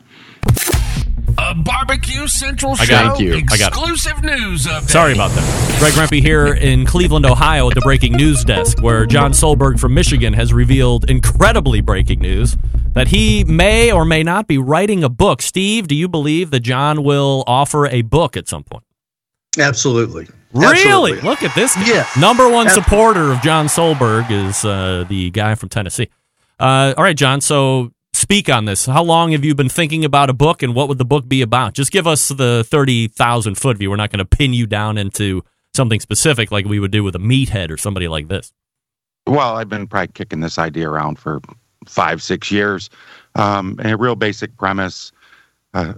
[1.38, 3.08] A Barbecue Central I Show got it.
[3.08, 3.34] Thank you.
[3.52, 3.78] I got it.
[3.78, 4.88] exclusive news update.
[4.90, 5.76] Sorry about that.
[5.78, 9.94] Greg Rempe here in Cleveland, Ohio at the breaking news desk, where John Solberg from
[9.94, 12.56] Michigan has revealed incredibly breaking news
[12.94, 15.42] that he may or may not be writing a book.
[15.42, 18.85] Steve, do you believe that John will offer a book at some point?
[19.58, 20.26] Absolutely.
[20.52, 20.72] Really?
[20.72, 21.20] Absolutely.
[21.20, 21.74] Look at this.
[21.74, 21.86] guy.
[21.86, 22.16] Yes.
[22.16, 22.82] Number one Absolutely.
[22.84, 26.08] supporter of John Solberg is uh, the guy from Tennessee.
[26.58, 27.40] Uh, all right, John.
[27.40, 28.86] So speak on this.
[28.86, 31.42] How long have you been thinking about a book, and what would the book be
[31.42, 31.74] about?
[31.74, 33.90] Just give us the thirty thousand foot view.
[33.90, 37.14] We're not going to pin you down into something specific like we would do with
[37.14, 38.52] a meathead or somebody like this.
[39.26, 41.40] Well, I've been probably kicking this idea around for
[41.86, 42.88] five, six years.
[43.34, 45.12] Um, and a real basic premise:
[45.74, 45.94] uh,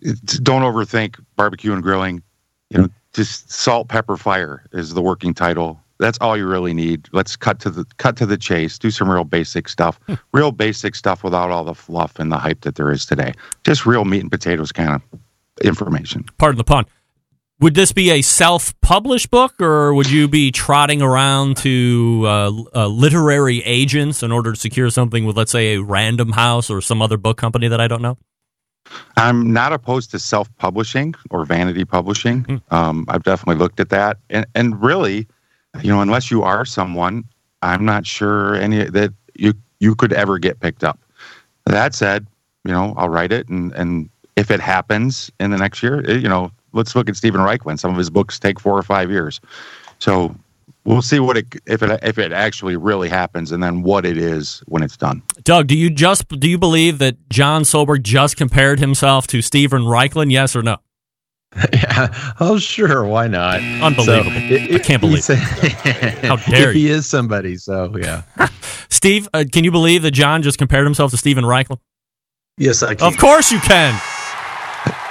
[0.00, 2.22] it's, don't overthink barbecue and grilling.
[2.68, 5.80] You know, just salt, pepper, fire is the working title.
[5.98, 7.08] That's all you really need.
[7.12, 8.78] Let's cut to the cut to the chase.
[8.78, 10.00] Do some real basic stuff.
[10.32, 13.32] real basic stuff without all the fluff and the hype that there is today.
[13.64, 15.20] Just real meat and potatoes kind of
[15.62, 16.24] information.
[16.38, 16.86] Pardon the pun.
[17.60, 22.86] Would this be a self-published book, or would you be trotting around to uh, uh,
[22.88, 27.00] literary agents in order to secure something with, let's say, a Random House or some
[27.00, 28.18] other book company that I don't know?
[29.16, 32.60] I'm not opposed to self-publishing or vanity publishing.
[32.70, 35.26] Um, I've definitely looked at that, and and really,
[35.82, 37.24] you know, unless you are someone,
[37.62, 40.98] I'm not sure any that you you could ever get picked up.
[41.66, 42.26] That said,
[42.64, 46.22] you know, I'll write it, and and if it happens in the next year, it-
[46.22, 47.78] you know, let's look at Steven Raichlen.
[47.78, 49.40] Some of his books take four or five years,
[49.98, 50.34] so
[50.84, 54.16] we'll see what it if it if it actually really happens, and then what it
[54.16, 55.22] is when it's done.
[55.44, 59.82] Doug, do you just do you believe that John Solberg just compared himself to Steven
[59.82, 60.30] Raichlen?
[60.30, 60.78] Yes or no?
[61.72, 62.34] yeah.
[62.40, 63.04] Oh, sure.
[63.04, 63.60] Why not?
[63.60, 64.30] Unbelievable.
[64.74, 65.36] I can't believe it.
[66.24, 68.22] How dare if he is somebody, so yeah.
[68.88, 71.78] Steve, uh, can you believe that John just compared himself to Steven Raichlen?
[72.56, 73.06] Yes, I can.
[73.06, 74.00] Of course you can.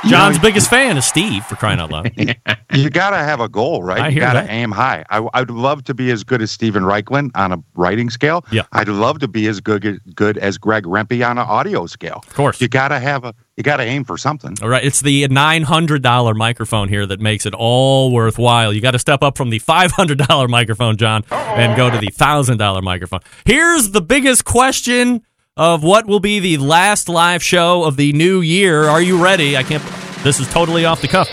[0.07, 2.11] John's know, biggest fan is Steve for crying out loud.
[2.73, 4.01] you got to have a goal, right?
[4.01, 5.05] I you got to aim high.
[5.09, 8.43] I, I'd love to be as good as Steven Raichlen on a writing scale.
[8.51, 8.63] Yeah.
[8.71, 12.23] I'd love to be as good good as Greg Rempe on an audio scale.
[12.27, 12.59] Of course.
[12.61, 14.55] You got to have a you got to aim for something.
[14.61, 18.73] All right, it's the nine hundred dollar microphone here that makes it all worthwhile.
[18.73, 21.97] You got to step up from the five hundred dollar microphone, John, and go to
[21.97, 23.19] the thousand dollar microphone.
[23.45, 25.21] Here's the biggest question
[25.57, 28.83] of what will be the last live show of the new year.
[28.85, 29.57] Are you ready?
[29.57, 29.83] I can't.
[30.23, 31.29] This is totally off the cuff.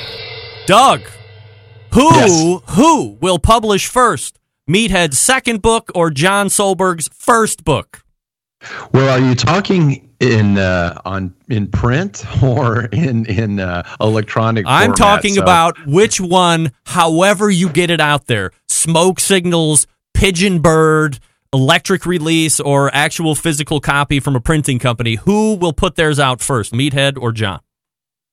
[0.67, 1.03] Doug,
[1.93, 4.39] who who will publish first?
[4.69, 8.03] Meathead's second book or John Solberg's first book?
[8.93, 14.67] Well, are you talking in uh, on in print or in in uh, electronic?
[14.67, 14.99] I'm format?
[14.99, 21.19] talking So- about which one, however you get it out there smoke signals, pigeon bird,
[21.53, 25.17] electric release, or actual physical copy from a printing company.
[25.17, 27.61] Who will put theirs out first, Meathead or John?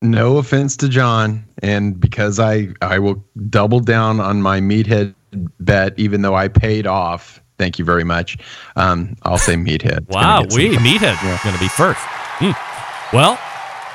[0.02, 5.16] No offense to John, and because I I will double down on my meathead
[5.60, 7.42] bet, even though I paid off.
[7.58, 8.38] Thank you very much.
[8.76, 10.10] Um, I'll say meathead.
[10.10, 12.02] Wow, we Meathead going to be first.
[12.04, 13.16] Hmm.
[13.16, 13.40] Well,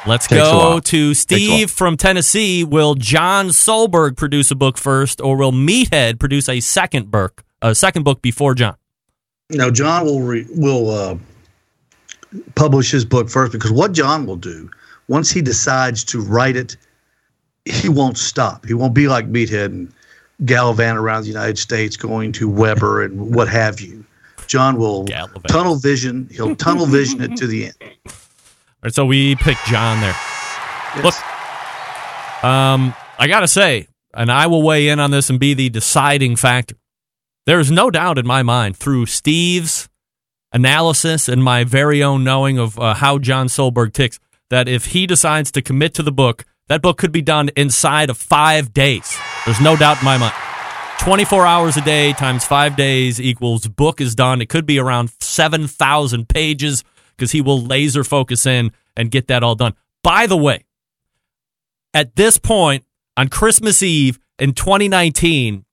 [0.07, 1.59] let's Takes go to Takes a while.
[1.59, 2.65] Steve from Tennessee.
[2.65, 7.75] Will John Solberg produce a book first, or will Meathead produce a second book, a
[7.75, 8.77] second book before John?
[9.51, 11.19] No, John will re, will uh,
[12.55, 14.71] publish his book first because what John will do
[15.09, 16.77] once he decides to write it,
[17.65, 18.65] he won't stop.
[18.65, 19.93] He won't be like Meathead and
[20.45, 24.05] gallivant around the United States, going to Weber and what have you.
[24.47, 25.05] John will
[25.49, 26.29] tunnel vision.
[26.31, 27.75] He'll tunnel vision it to the end.
[27.83, 28.13] All
[28.85, 30.17] right, so we picked John there.
[31.05, 31.15] Look,
[32.43, 36.37] um, I gotta say, and I will weigh in on this and be the deciding
[36.37, 36.75] factor.
[37.47, 39.89] There is no doubt in my mind through Steve's
[40.53, 44.19] analysis and my very own knowing of uh, how John Solberg ticks
[44.51, 48.11] that if he decides to commit to the book, that book could be done inside
[48.11, 49.17] of five days.
[49.45, 50.35] There's no doubt in my mind.
[51.01, 54.43] 24 hours a day times five days equals book is done.
[54.43, 56.85] It could be around 7,000 pages
[57.17, 59.75] because he will laser focus in and get that all done.
[60.03, 60.65] By the way,
[61.95, 62.85] at this point
[63.17, 65.65] on Christmas Eve in 2019,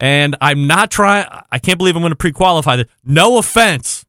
[0.00, 2.86] and I'm not trying, I can't believe I'm going to pre qualify this.
[3.04, 4.06] No offense,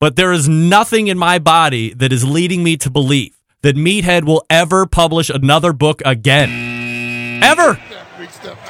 [0.00, 4.24] but there is nothing in my body that is leading me to believe that Meathead
[4.24, 7.42] will ever publish another book again.
[7.42, 7.78] Ever.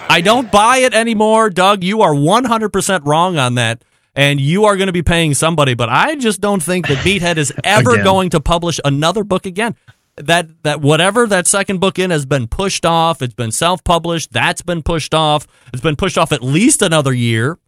[0.08, 1.50] I don't buy it anymore.
[1.50, 3.82] Doug, you are 100% wrong on that.
[4.16, 7.36] And you are going to be paying somebody, but I just don't think that Meathead
[7.36, 9.74] is ever going to publish another book again.
[10.16, 13.20] That that whatever that second book in has been pushed off.
[13.20, 14.32] It's been self published.
[14.32, 15.46] That's been pushed off.
[15.72, 17.58] It's been pushed off at least another year.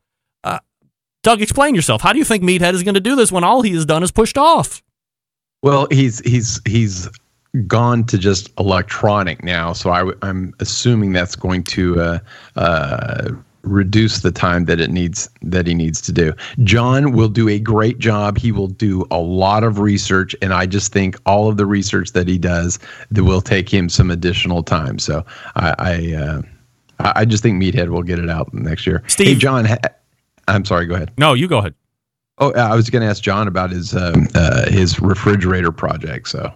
[0.45, 0.61] Uh,
[1.25, 2.03] Doug, explain yourself.
[2.03, 4.05] How do you think Meathead is going to do this when all he has done
[4.05, 4.83] is pushed off?
[5.63, 7.09] Well, he's he's he's
[7.67, 12.19] gone to just electronic now, so I, am assuming that's going to uh,
[12.55, 13.31] uh,
[13.67, 16.33] reduce the time that it needs that he needs to do.
[16.63, 18.39] John will do a great job.
[18.39, 22.13] He will do a lot of research, and I just think all of the research
[22.13, 22.79] that he does
[23.11, 24.99] that will take him some additional time.
[24.99, 25.25] So
[25.57, 25.75] I.
[25.79, 26.43] I uh,
[26.99, 29.03] I I just think Meathead will get it out next year.
[29.07, 29.67] Steve- hey, John.
[29.67, 29.77] Ha-
[30.49, 30.87] I'm sorry.
[30.87, 31.11] Go ahead.
[31.19, 31.75] No, you go ahead.
[32.39, 36.29] Oh, I was going to ask John about his um, uh, his refrigerator project.
[36.29, 36.51] So,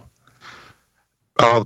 [1.37, 1.65] Uh,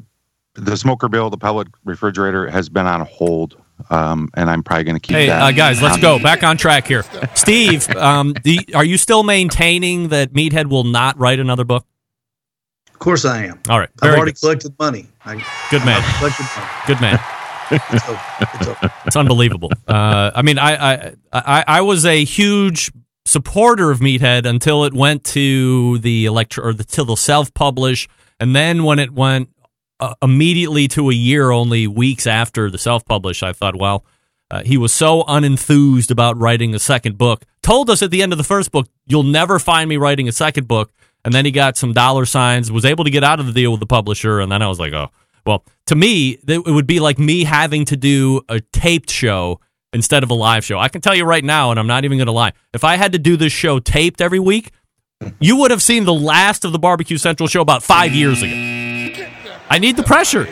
[0.56, 3.56] the smoker bill, the pellet refrigerator, has been on hold,
[3.90, 5.42] um, and I'm probably going to keep Hey, that.
[5.42, 7.04] uh, guys, let's go back on track here.
[7.36, 11.86] Steve, um, do you- are you still maintaining that Meathead will not write another book?
[12.94, 13.60] Of course, I am.
[13.70, 14.40] All right, I've already good.
[14.42, 15.08] collected money.
[15.26, 15.36] I,
[15.70, 16.02] Good man.
[16.18, 16.72] Collected money.
[16.88, 17.20] Good man.
[17.72, 18.22] It's over.
[18.54, 18.94] It's over.
[19.06, 19.72] It's unbelievable.
[19.88, 22.92] Uh, I mean, I, I I I was a huge
[23.26, 28.08] supporter of Meathead until it went to the electro or the till the self publish,
[28.40, 29.50] and then when it went
[30.00, 34.06] uh, immediately to a year, only weeks after the self publish, I thought, well,
[34.52, 37.44] uh, he was so unenthused about writing a second book.
[37.64, 40.32] Told us at the end of the first book, you'll never find me writing a
[40.32, 40.92] second book.
[41.24, 43.72] And then he got some dollar signs, was able to get out of the deal
[43.72, 44.40] with the publisher.
[44.40, 45.10] And then I was like, oh,
[45.46, 49.60] well, to me, it would be like me having to do a taped show
[49.92, 50.78] instead of a live show.
[50.78, 52.98] I can tell you right now, and I'm not even going to lie, if I
[52.98, 54.72] had to do this show taped every week,
[55.40, 58.85] you would have seen the last of the Barbecue Central show about five years ago.
[59.70, 60.48] I need the pressure.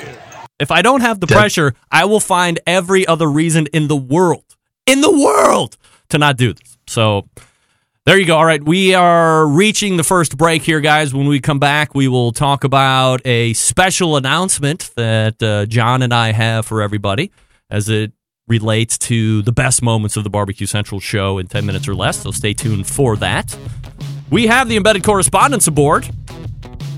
[0.60, 4.46] If I don't have the pressure, I will find every other reason in the world,
[4.86, 5.78] in the world,
[6.10, 6.78] to not do this.
[6.88, 7.28] So
[8.06, 8.38] there you go.
[8.38, 11.14] All right, we are reaching the first break here, guys.
[11.14, 16.14] When we come back, we will talk about a special announcement that uh, John and
[16.14, 17.32] I have for everybody
[17.70, 18.12] as it
[18.48, 22.22] relates to the best moments of the Barbecue Central show in 10 minutes or less.
[22.22, 23.58] So stay tuned for that.
[24.30, 26.10] We have the embedded correspondence aboard.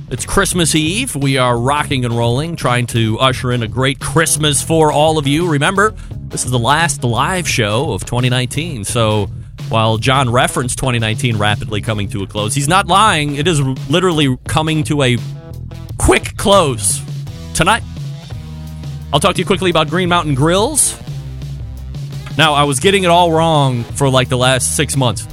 [0.07, 1.15] It's Christmas Eve.
[1.15, 5.25] We are rocking and rolling, trying to usher in a great Christmas for all of
[5.25, 5.49] you.
[5.49, 5.95] Remember,
[6.29, 8.83] this is the last live show of 2019.
[8.83, 9.25] So
[9.67, 13.35] while John referenced 2019 rapidly coming to a close, he's not lying.
[13.35, 15.17] It is literally coming to a
[15.97, 17.01] quick close
[17.55, 17.81] tonight.
[19.11, 21.01] I'll talk to you quickly about Green Mountain Grills.
[22.37, 25.27] Now, I was getting it all wrong for like the last six months.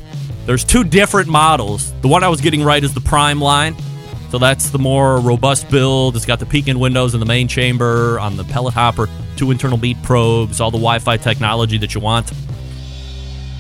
[0.46, 1.92] There's two different models.
[2.00, 3.76] The one I was getting right is the Prime line.
[4.32, 6.16] So that's the more robust build.
[6.16, 9.06] It's got the peak in windows in the main chamber, on the pellet hopper,
[9.36, 12.32] two internal meat probes, all the Wi Fi technology that you want.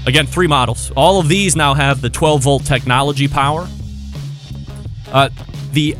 [0.06, 0.90] Again, three models.
[0.96, 3.68] All of these now have the 12 volt technology power.
[5.12, 5.28] Uh,
[5.72, 5.94] the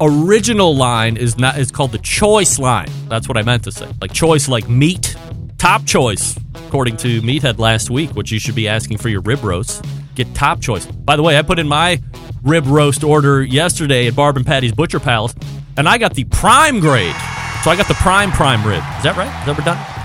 [0.00, 2.88] original line is not is called the choice line.
[3.06, 3.88] That's what I meant to say.
[4.00, 5.14] Like choice, like meat,
[5.58, 9.44] top choice, according to Meathead last week, which you should be asking for your rib
[9.44, 9.84] roast.
[10.16, 10.86] Get top choice.
[10.86, 12.02] By the way, I put in my
[12.42, 15.34] rib roast order yesterday at Barb and Patty's Butcher Palace,
[15.76, 17.14] and I got the prime grade.
[17.62, 18.82] So I got the prime prime rib.
[18.96, 19.40] Is that right?
[19.40, 19.96] Is that we're done?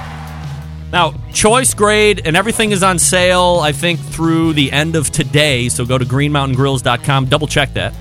[0.91, 5.69] Now, choice grade and everything is on sale, I think, through the end of today.
[5.69, 7.93] So go to greenmountaingrills.com, double check that.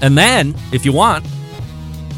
[0.00, 1.26] And then, if you want,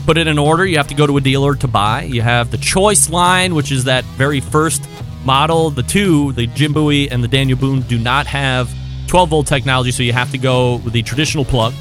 [0.07, 0.65] put it in order.
[0.65, 2.05] You have to go to a dealer to buy.
[2.05, 4.85] You have the choice line, which is that very first
[5.27, 5.71] model.
[5.71, 8.73] The two, the Jim Bowie and the Daniel Boone, do not have
[9.09, 11.75] 12 volt technology, so you have to go with the traditional plug.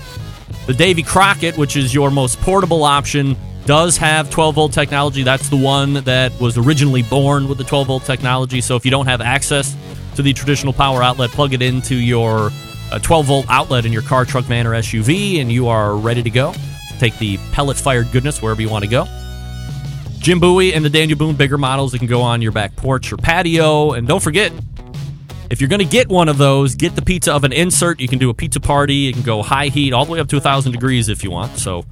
[0.67, 5.23] The Davy Crockett, which is your most portable option, does have 12 volt technology.
[5.23, 8.61] That's the one that was originally born with the 12 volt technology.
[8.61, 9.75] So if you don't have access
[10.15, 12.51] to the traditional power outlet, plug it into your
[12.91, 16.23] uh, 12 volt outlet in your car, truck, van, or SUV, and you are ready
[16.23, 16.53] to go.
[16.99, 19.05] Take the pellet fired goodness wherever you want to go.
[20.25, 23.13] Jim Bowie and the Daniel Boone bigger models that can go on your back porch
[23.13, 23.91] or patio.
[23.91, 24.51] And don't forget,
[25.51, 27.99] if you're going to get one of those, get the pizza oven insert.
[27.99, 28.95] You can do a pizza party.
[28.95, 31.59] You can go high heat all the way up to 1,000 degrees if you want.
[31.59, 31.85] So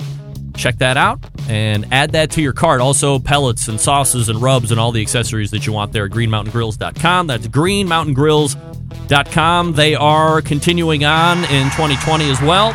[0.56, 2.82] check that out and add that to your cart.
[2.82, 6.12] Also, pellets and sauces and rubs and all the accessories that you want there at
[6.12, 7.28] greenmountaingrills.com.
[7.28, 9.74] That's greenmountaingrills.com.
[9.74, 12.74] They are continuing on in 2020 as well.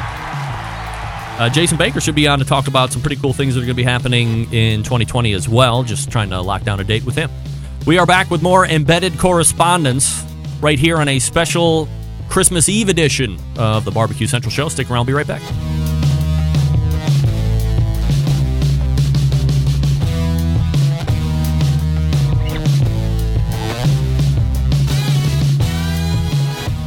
[1.38, 3.64] Uh, Jason Baker should be on to talk about some pretty cool things that are
[3.64, 5.84] going to be happening in 2020 as well.
[5.84, 7.30] Just trying to lock down a date with him.
[7.86, 10.24] We are back with more embedded correspondence
[10.60, 11.88] right here on a special
[12.28, 14.68] Christmas Eve edition of the Barbecue Central Show.
[14.68, 15.42] Stick around, I'll be right back.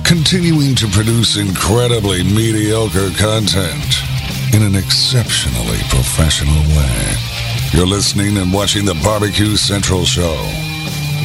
[0.03, 4.10] continuing to produce incredibly mediocre content
[4.53, 7.13] in an exceptionally professional way.
[7.71, 10.35] You're listening and watching the Barbecue Central Show.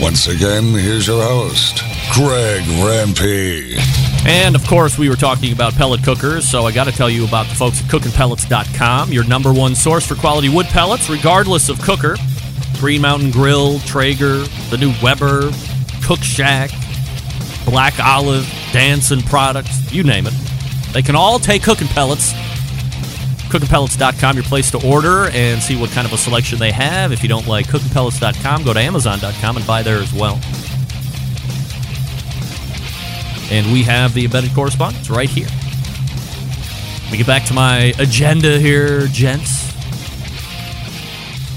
[0.00, 3.76] Once again, here's your host, Greg Rempe.
[4.26, 7.26] And of course, we were talking about pellet cookers, so I got to tell you
[7.26, 11.80] about the folks at cookinpellets.com, your number one source for quality wood pellets, regardless of
[11.80, 12.16] cooker.
[12.78, 15.50] Green Mountain Grill, Traeger, the new Weber,
[16.02, 16.70] Cook Shack,
[17.64, 20.34] Black Olive, Danson products, you name it.
[20.92, 22.32] They can all take cooking pellets.
[23.58, 27.12] CookinPellets.com, your place to order and see what kind of a selection they have.
[27.12, 30.38] If you don't like CookinPellets.com, go to Amazon.com and buy there as well.
[33.50, 35.48] And we have the embedded correspondence right here.
[37.04, 39.72] Let me get back to my agenda here, gents.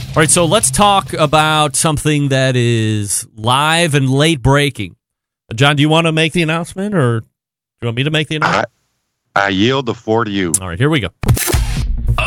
[0.10, 4.96] All right, so let's talk about something that is live and late breaking.
[5.54, 7.28] John, do you want to make the announcement or do
[7.82, 8.70] you want me to make the announcement?
[9.36, 10.54] I, I yield the floor to you.
[10.62, 11.10] All right, here we go.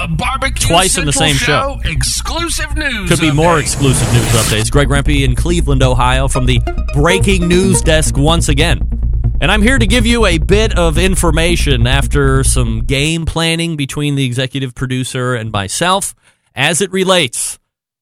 [0.08, 1.90] Barbecue Twice in the Central same show.
[1.90, 3.08] Exclusive news.
[3.08, 3.34] Could be update.
[3.34, 4.70] more exclusive news updates.
[4.70, 6.60] Greg Rempe in Cleveland, Ohio, from the
[6.94, 8.88] breaking news desk once again.
[9.40, 14.14] And I'm here to give you a bit of information after some game planning between
[14.14, 16.14] the executive producer and myself
[16.54, 17.58] as it relates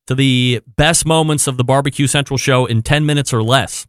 [0.06, 3.86] to the best moments of the Barbecue Central show in 10 minutes or less.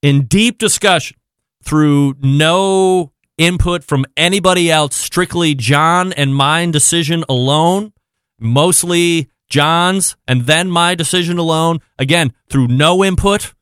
[0.00, 1.18] In deep discussion
[1.64, 7.92] through no input from anybody else, strictly John and mine decision alone,
[8.38, 11.80] mostly John's and then my decision alone.
[11.98, 13.54] Again, through no input.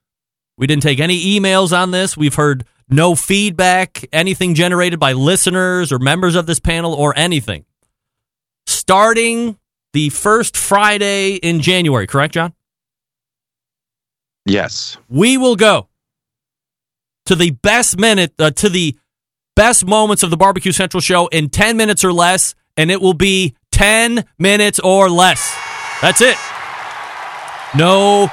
[0.57, 2.17] We didn't take any emails on this.
[2.17, 7.65] We've heard no feedback, anything generated by listeners or members of this panel or anything.
[8.67, 9.59] Starting
[9.93, 12.53] the first Friday in January, correct, John?
[14.47, 14.97] Yes.
[15.09, 15.89] We will go
[17.27, 18.97] to the best minute, uh, to the
[19.57, 23.15] best moments of the Barbecue Central show in 10 minutes or less, and it will
[23.15, 25.57] be 10 minutes or less.
[26.01, 26.37] That's it.
[27.77, 28.31] No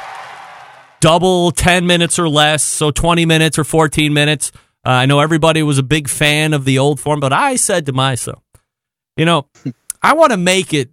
[0.99, 4.51] double 10 minutes or less, so 20 minutes or 14 minutes.
[4.85, 7.85] Uh, I know everybody was a big fan of the old form, but I said
[7.87, 8.43] to myself,
[9.17, 9.47] you know,
[10.01, 10.89] I want to make it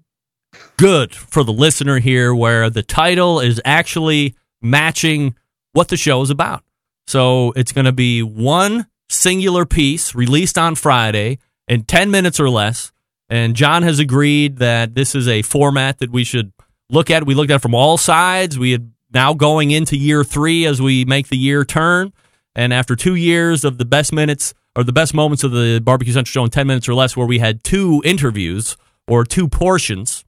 [0.77, 5.35] good for the listener here where the title is actually matching
[5.73, 6.63] what the show is about.
[7.07, 12.51] So it's going to be one singular piece released on Friday in 10 minutes or
[12.51, 12.93] less.
[13.29, 16.53] And John has agreed that this is a format that we should
[16.91, 17.27] look at.
[17.27, 18.59] We looked at from all sides.
[18.59, 22.13] We had now going into year three as we make the year turn.
[22.55, 26.13] And after two years of the best minutes or the best moments of the Barbecue
[26.13, 30.25] Central show in 10 minutes or less, where we had two interviews or two portions,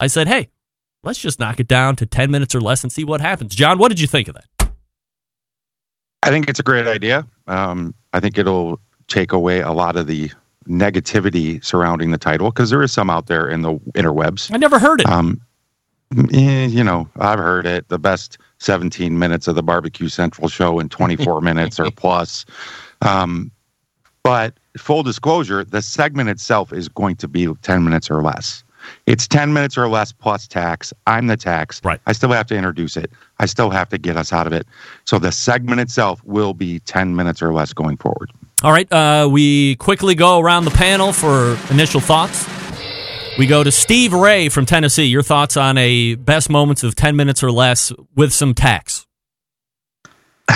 [0.00, 0.48] I said, hey,
[1.02, 3.54] let's just knock it down to 10 minutes or less and see what happens.
[3.54, 4.46] John, what did you think of that?
[6.26, 7.24] I think it's a great idea.
[7.46, 10.30] Um, I think it'll take away a lot of the
[10.68, 14.52] negativity surrounding the title because there is some out there in the interwebs.
[14.52, 15.06] I never heard it.
[15.06, 15.40] Um,
[16.32, 17.88] eh, you know, I've heard it.
[17.88, 22.44] The best 17 minutes of the Barbecue Central show in 24 minutes or plus.
[23.02, 23.52] Um,
[24.24, 28.64] but full disclosure, the segment itself is going to be 10 minutes or less.
[29.06, 30.92] It's 10 minutes or less plus tax.
[31.06, 31.80] I'm the tax.
[31.84, 32.00] Right.
[32.06, 33.10] I still have to introduce it.
[33.38, 34.66] I still have to get us out of it.
[35.04, 38.32] So the segment itself will be 10 minutes or less going forward.
[38.62, 38.90] All right.
[38.92, 42.46] Uh, we quickly go around the panel for initial thoughts.
[43.38, 45.04] We go to Steve Ray from Tennessee.
[45.04, 49.06] Your thoughts on a best moments of 10 minutes or less with some tax?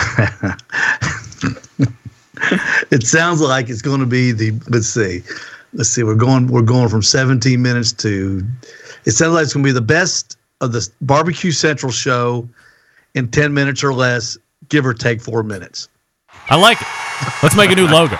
[2.90, 5.22] it sounds like it's going to be the let's see
[5.72, 8.42] let's see we're going we're going from 17 minutes to
[9.04, 12.48] it sounds like it's going to be the best of the barbecue central show
[13.14, 14.36] in 10 minutes or less
[14.68, 15.88] give or take four minutes
[16.48, 16.88] I like it.
[17.42, 18.16] Let's make a new logo.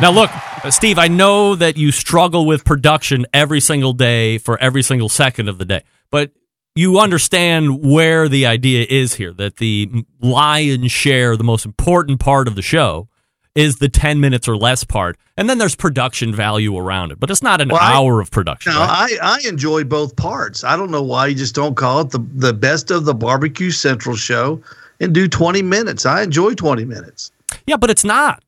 [0.00, 0.30] Now, look,
[0.70, 5.48] Steve, I know that you struggle with production every single day for every single second
[5.48, 6.30] of the day, but
[6.74, 12.48] you understand where the idea is here that the lion's share, the most important part
[12.48, 13.08] of the show,
[13.54, 15.16] is the 10 minutes or less part.
[15.36, 18.30] And then there's production value around it, but it's not an Well, I- hour of
[18.30, 18.72] production.
[18.72, 19.18] now right?
[19.20, 22.18] I, I enjoy both parts i don't know why you just don't call it the,
[22.34, 24.62] the best of the barbecue central show
[25.00, 27.32] and do 20 minutes i enjoy 20 minutes
[27.66, 28.42] yeah, but it's not.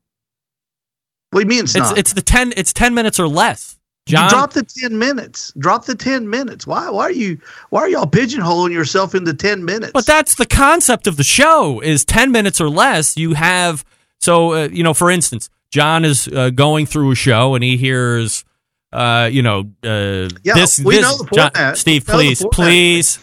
[1.31, 3.77] what do you mean it's, It's not it's the 10 it's 10 minutes or less.
[4.05, 7.39] John, drop the 10 minutes drop the 10 minutes why why are you
[7.69, 11.79] why are y'all pigeonholing yourself into 10 minutes But that's the concept of the show
[11.81, 13.17] is 10 minutes or less.
[13.17, 13.83] You have,
[14.23, 17.75] so, uh, you know, for instance, John is uh, going through a show and he
[17.77, 18.45] hears,
[18.93, 22.23] uh, you know, uh, Yeah, this, we this, know the John- Steve, We know the
[22.35, 23.19] please, please.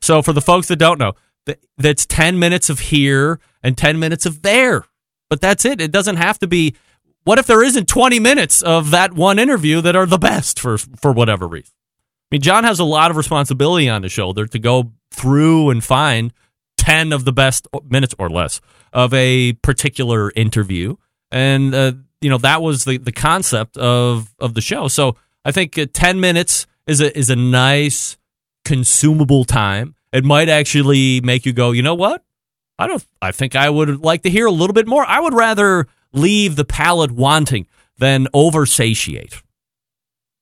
[0.00, 1.12] So for the folks that don't know,
[1.46, 4.84] th- that's 10 minutes of here and 10 minutes of there.
[5.30, 5.80] But that's it.
[5.80, 6.74] It doesn't have to be.
[7.24, 10.78] What if there isn't 20 minutes of that one interview that are the best for
[10.78, 11.74] for whatever reason?
[12.30, 15.84] I mean, John has a lot of responsibility on his shoulder to go through and
[15.84, 16.32] find
[16.88, 18.62] 10 of the best minutes or less
[18.94, 20.96] of a particular interview.
[21.30, 24.88] And, uh, you know, that was the, the concept of, of the show.
[24.88, 28.16] So I think uh, 10 minutes is a, is a nice
[28.64, 29.96] consumable time.
[30.14, 32.24] It might actually make you go, you know what?
[32.78, 35.04] I don't, I think I would like to hear a little bit more.
[35.04, 37.66] I would rather leave the palate wanting
[37.98, 39.42] than over satiate.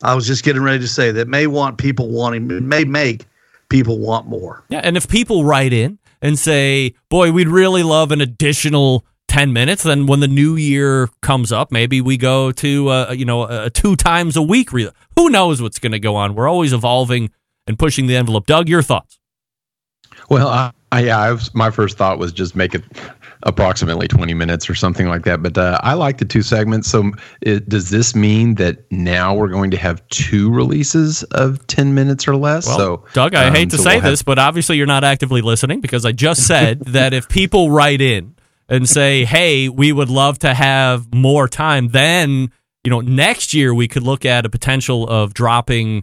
[0.00, 3.24] I was just getting ready to say that may want people wanting, may make
[3.68, 4.62] people want more.
[4.68, 9.52] Yeah, and if people write in and say, "Boy, we'd really love an additional 10
[9.52, 13.44] minutes," then when the new year comes up, maybe we go to uh, you know,
[13.44, 14.72] a two times a week.
[14.72, 16.34] Re- Who knows what's going to go on?
[16.34, 17.30] We're always evolving
[17.66, 18.46] and pushing the envelope.
[18.46, 19.18] Doug, your thoughts?
[20.30, 22.82] Well, I, I, yeah, I was, my first thought was just make it
[23.42, 25.42] approximately 20 minutes or something like that.
[25.42, 26.88] But uh, I like the two segments.
[26.88, 31.94] So it, does this mean that now we're going to have two releases of 10
[31.94, 32.66] minutes or less?
[32.66, 34.86] Well, so, Doug, I um, hate to so say we'll have- this, but obviously you're
[34.86, 38.34] not actively listening because I just said that if people write in
[38.68, 42.50] and say, "Hey, we would love to have more time," then
[42.82, 46.02] you know next year we could look at a potential of dropping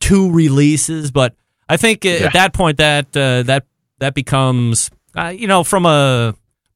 [0.00, 1.34] two releases, but
[1.68, 2.26] I think Yeah.
[2.26, 3.64] at that point that uh, that
[4.00, 6.34] that becomes uh, you know from a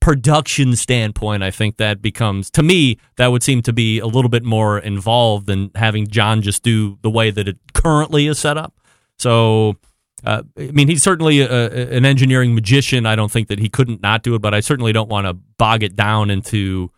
[0.08, 4.30] production standpoint, I think that becomes to me that would seem to be a little
[4.30, 8.56] bit more involved than having John just do the way that it currently is set
[8.56, 8.74] up.
[9.18, 9.76] So.
[10.24, 13.06] Uh, I mean, he's certainly a, an engineering magician.
[13.06, 15.34] I don't think that he couldn't not do it, but I certainly don't want to
[15.34, 16.90] bog it down into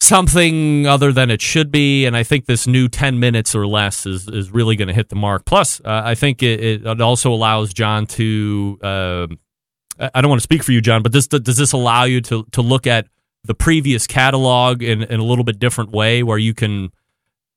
[0.00, 2.04] something other than it should be.
[2.04, 5.10] And I think this new 10 minutes or less is, is really going to hit
[5.10, 5.44] the mark.
[5.44, 9.26] Plus, uh, I think it, it it also allows John to, uh,
[9.98, 12.44] I don't want to speak for you, John, but this, does this allow you to,
[12.52, 13.06] to look at
[13.44, 16.90] the previous catalog in, in a little bit different way where you can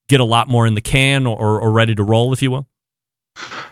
[0.07, 2.67] get a lot more in the can or, or ready to roll, if you will?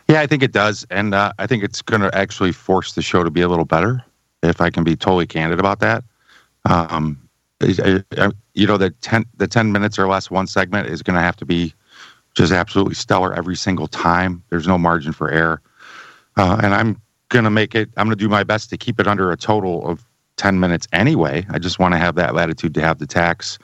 [0.10, 3.02] Yeah, I think it does, and uh, I think it's going to actually force the
[3.02, 4.04] show to be a little better.
[4.44, 6.04] If I can be totally candid about that,
[6.66, 7.18] um,
[7.62, 11.16] I- I- you know, the ten the ten minutes or less one segment is going
[11.16, 11.74] to have to be
[12.36, 14.44] just absolutely stellar every single time.
[14.50, 15.62] There's no margin for error,
[16.38, 17.90] uh, and I'm going to make it.
[17.98, 20.06] I'm going to do my best to keep it under a total of
[20.38, 21.46] ten minutes anyway.
[21.50, 23.58] I just want to have that latitude to have the tax.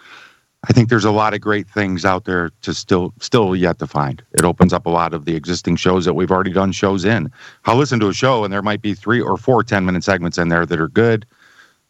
[0.65, 3.87] I think there's a lot of great things out there to still still yet to
[3.87, 4.23] find.
[4.31, 7.29] It opens up a lot of the existing shows that we've already done shows in.
[7.65, 10.37] I'll listen to a show and there might be three or four 10 minute segments
[10.37, 11.25] in there that are good.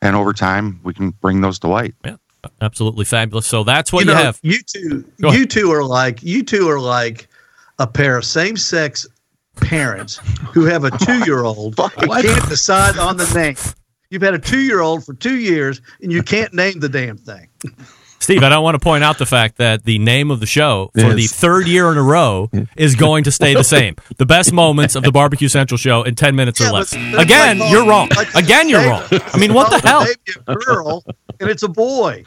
[0.01, 1.93] And over time we can bring those to light.
[2.03, 2.17] Yeah.
[2.61, 3.45] Absolutely fabulous.
[3.45, 4.39] So that's what you, know, have.
[4.41, 7.29] You two, you two are like you two are like
[7.79, 9.07] a pair of same-sex
[9.61, 10.17] parents
[10.53, 13.55] who have a two-year-old and can't decide on the name.
[14.09, 17.47] You've had a two-year-old for two years and you can't name the damn thing.
[18.19, 20.91] Steve, I don't want to point out the fact that the name of the show
[20.93, 21.15] for Yes.
[21.15, 23.95] the third year in a row is going to stay the same.
[24.17, 26.93] The best moments of the Barbecue Central show in 10 minutes or Yeah, but less.
[26.93, 28.07] Again, like you're wrong.
[28.15, 29.03] like Again, you're wrong.
[29.11, 30.05] I mean, what the hell?
[30.47, 31.03] a girl
[31.41, 32.23] and it's a boy.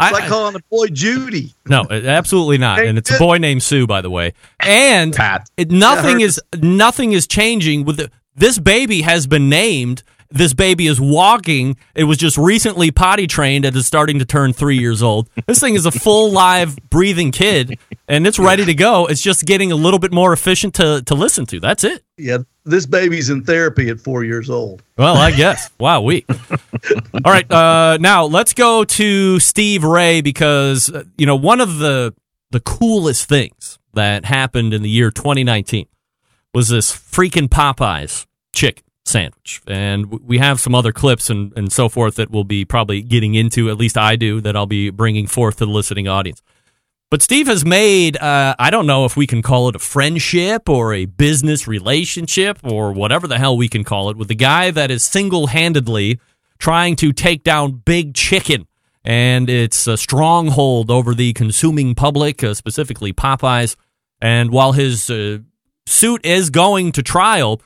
[0.00, 1.54] I- like calling a boy Judy.
[1.66, 2.80] No, uh, absolutely not.
[2.84, 4.32] And it's a boy named Sue, by the way.
[4.60, 5.48] And Pat.
[5.58, 10.02] nothing is nothing is changing with the, this baby has been named.
[10.32, 11.76] This baby is walking.
[11.94, 15.28] It was just recently potty trained and is starting to turn three years old.
[15.48, 19.06] This thing is a full live breathing kid, and it's ready to go.
[19.06, 21.58] It's just getting a little bit more efficient to to listen to.
[21.58, 22.04] That's it.
[22.16, 22.38] Yeah,
[22.70, 24.82] this baby's in therapy at four years old.
[24.96, 25.70] Well, I guess.
[25.80, 26.26] Wow, we.
[26.28, 31.78] All right, uh, now let's go to Steve Ray because uh, you know one of
[31.78, 32.14] the
[32.50, 35.86] the coolest things that happened in the year 2019
[36.52, 41.88] was this freaking Popeyes chick sandwich, and we have some other clips and and so
[41.88, 43.70] forth that we'll be probably getting into.
[43.70, 46.42] At least I do that I'll be bringing forth to the listening audience.
[47.10, 50.68] But Steve has made, uh, I don't know if we can call it a friendship
[50.68, 54.70] or a business relationship or whatever the hell we can call it, with the guy
[54.70, 56.20] that is single handedly
[56.60, 58.68] trying to take down Big Chicken
[59.04, 63.74] and its a stronghold over the consuming public, uh, specifically Popeyes.
[64.20, 65.38] And while his uh,
[65.86, 67.60] suit is going to trial,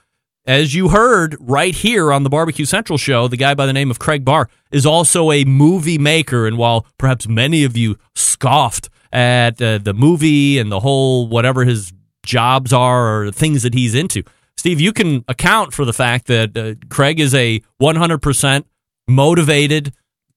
[0.47, 3.90] as you heard right here on the Barbecue Central show, the guy by the name
[3.90, 6.47] of Craig Barr is also a movie maker.
[6.47, 11.64] And while perhaps many of you scoffed at uh, the movie and the whole whatever
[11.64, 11.92] his
[12.26, 14.22] jobs are or things that he's into,
[14.56, 18.64] Steve, you can account for the fact that uh, Craig is a 100%
[19.08, 19.92] motivated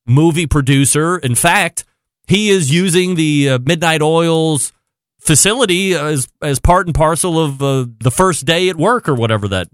[0.06, 1.18] movie producer.
[1.18, 1.84] In fact,
[2.28, 4.74] he is using the uh, Midnight Oils
[5.20, 9.48] facility as as part and parcel of uh, the first day at work or whatever
[9.50, 9.68] that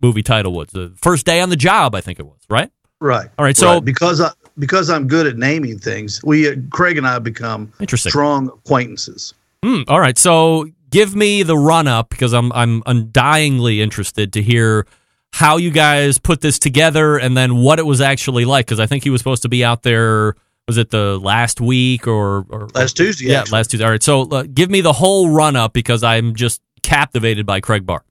[0.00, 0.68] movie title was.
[0.70, 2.70] The first day on the job, I think it was, right?
[3.00, 3.28] Right.
[3.38, 7.06] All right, so- because I because I'm good at naming things, we uh, Craig and
[7.06, 8.10] I have become Interesting.
[8.10, 9.34] strong acquaintances.
[9.64, 14.42] Hmm, all right, so give me the run up because I'm I'm undyingly interested to
[14.42, 14.86] hear
[15.32, 18.86] how you guys put this together and then what it was actually like because I
[18.86, 20.34] think he was supposed to be out there.
[20.66, 23.56] Was it the last week or, or Last Tuesday, Yeah, actually.
[23.56, 23.84] last Tuesday.
[23.86, 27.60] All right, so uh, give me the whole run up because I'm just captivated by
[27.62, 28.04] Craig Barr.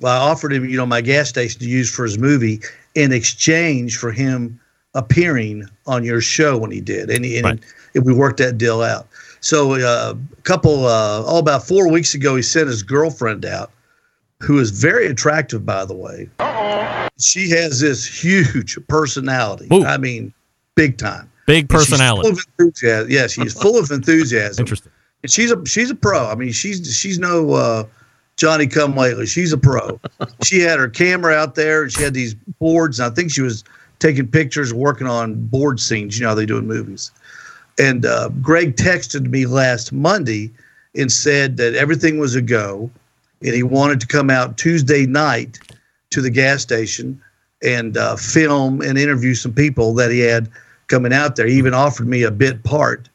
[0.00, 2.60] Well, I offered him, you know, my gas station to use for his movie
[2.94, 4.59] in exchange for him
[4.94, 7.60] appearing on your show when he did, and, and, Right.
[7.94, 9.06] and we worked that deal out.
[9.40, 13.70] So uh, a couple, uh, oh, about four weeks ago, he sent his girlfriend out,
[14.40, 16.28] who is very attractive, by the way.
[17.18, 19.68] She has this huge personality.
[19.72, 19.84] Ooh.
[19.84, 20.32] I mean,
[20.74, 21.30] big time.
[21.46, 22.28] Big And she's personality.
[22.30, 23.10] Full of enthusiasm.
[23.10, 24.62] Yeah, she's full of enthusiasm.
[24.62, 24.92] Interesting.
[25.22, 26.26] And she's a she's a pro.
[26.26, 27.84] I mean, she's she's no uh,
[28.36, 29.26] Johnny Come Lately.
[29.26, 30.00] She's a pro.
[30.44, 33.00] she had her camera out there, and she had these boards.
[33.00, 33.64] And I think she was
[34.00, 36.18] taking pictures, working on board scenes.
[36.18, 37.12] You know how they do in movies.
[37.78, 40.50] And uh, Greg texted me last Monday
[40.96, 42.90] and said that everything was a go,
[43.42, 45.58] and he wanted to come out Tuesday night
[46.10, 47.22] to the gas station
[47.62, 50.50] and uh, film and interview some people that he had
[50.88, 51.46] coming out there.
[51.46, 53.08] He even offered me a bit part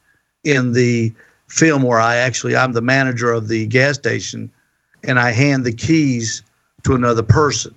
[0.43, 1.13] in the
[1.47, 4.51] film where I actually I'm the manager of the gas station
[5.03, 6.41] and I hand the keys
[6.83, 7.75] to another person.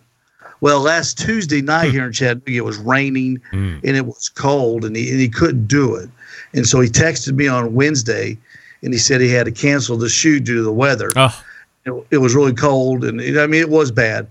[0.61, 3.41] Well, last Tuesday night here in Chattanooga, it was raining
[3.85, 6.09] and it was cold, and he, and he couldn't do it.
[6.53, 8.37] And so he texted me on Wednesday,
[8.83, 11.13] and he said he had to cancel the shoot due to the weather.
[11.17, 11.45] Oh.
[11.85, 14.27] It, it was really cold, and I mean it was bad.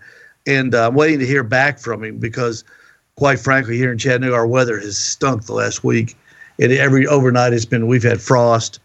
[0.45, 2.63] And uh, I'm waiting to hear back from him because,
[3.15, 6.15] quite frankly, here in Chattanooga, our weather has stunk the last week.
[6.59, 8.79] And every overnight, it's been we've had frost,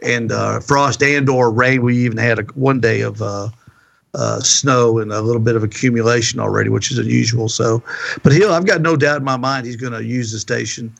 [0.00, 1.82] and uh, frost and or rain.
[1.82, 3.48] We even had a, one day of uh,
[4.14, 7.48] uh, snow and a little bit of accumulation already, which is unusual.
[7.48, 7.82] So,
[8.22, 8.52] but he'll.
[8.52, 10.92] I've got no doubt in my mind he's going to use the station,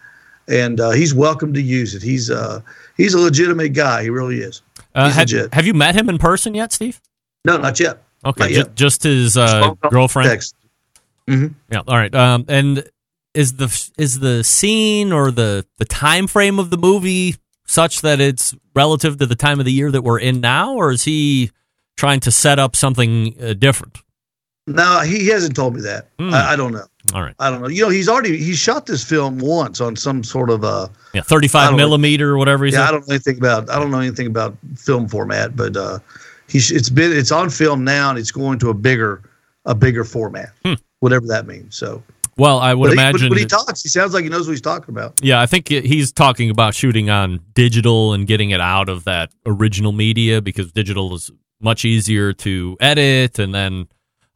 [0.49, 2.03] and uh, he's welcome to use it.
[2.03, 2.61] He's uh,
[2.97, 4.03] he's a legitimate guy.
[4.03, 4.63] He really is.
[4.95, 5.55] Uh, have, legit.
[5.55, 7.01] have you met him in person yet, Steve?
[7.45, 8.03] No, not yet.
[8.25, 8.75] Okay, Not yet.
[8.75, 10.29] just his uh, girlfriend.
[10.29, 10.55] Text.
[11.29, 11.55] Mhm.
[11.71, 11.83] Yeah.
[11.87, 12.13] All right.
[12.15, 12.85] Um, and
[13.35, 18.21] is the is the scene or the the time frame of the movie such that
[18.21, 21.51] it's relative to the time of the year that we're in now, or is he
[21.99, 23.99] trying to set up something uh, different?
[24.67, 26.09] No, he hasn't told me that.
[26.19, 26.33] Hmm.
[26.33, 26.85] I, I don't know.
[27.15, 27.35] All right.
[27.39, 27.69] I don't know.
[27.69, 31.23] You know, he's already he shot this film once on some sort of uh Yeah,
[31.23, 31.77] thirty-five know.
[31.79, 32.67] millimeter or whatever.
[32.67, 32.83] Yeah.
[32.87, 35.99] I don't know anything about I don't know anything about film format, but uh
[36.49, 39.23] he's it's been it's on film now and it's going to a bigger
[39.65, 40.51] a bigger format.
[41.01, 41.75] Whatever that means.
[41.77, 42.03] So
[42.37, 43.31] Well, I would but he- but imagine.
[43.31, 45.19] when he talks, he sounds like he knows what he's talking about.
[45.23, 49.31] Yeah, I think he's talking about shooting on digital and getting it out of that
[49.47, 51.31] original media because digital is
[51.61, 53.89] much easier to edit and then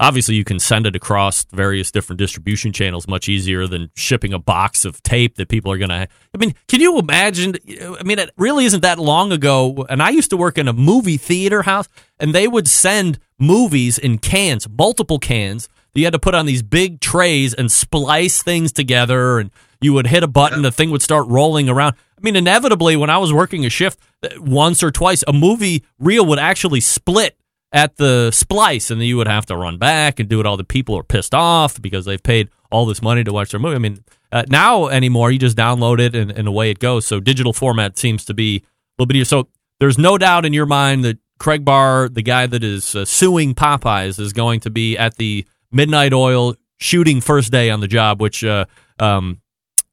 [0.02, 4.38] obviously you can send it across various different distribution channels much easier than shipping a
[4.38, 7.54] box of tape that people are going to I mean, can you imagine
[7.98, 10.72] I mean, it really isn't that long ago and I used to work in a
[10.72, 16.12] movie theater house and they would send movies in cans, multiple cans that you had
[16.12, 19.50] to put on these big trays and splice things together and
[19.80, 21.94] you would hit a button the thing would start rolling around.
[22.18, 24.00] I mean inevitably when i was working a shift
[24.36, 27.36] once or twice a movie reel would actually split
[27.72, 30.56] at the splice and then you would have to run back and do it all
[30.56, 33.76] the people are pissed off because they've paid all this money to watch their movie
[33.76, 33.98] i mean
[34.30, 37.98] uh, now anymore you just download it and, and away it goes so digital format
[37.98, 38.62] seems to be a
[38.98, 39.48] little bit easier so
[39.80, 43.52] there's no doubt in your mind that Craig Barr, the guy that is uh, suing
[43.52, 48.20] Popeyes, is going to be at the Midnight Oil shooting first day on the job,
[48.20, 48.66] which uh,
[49.00, 49.40] um,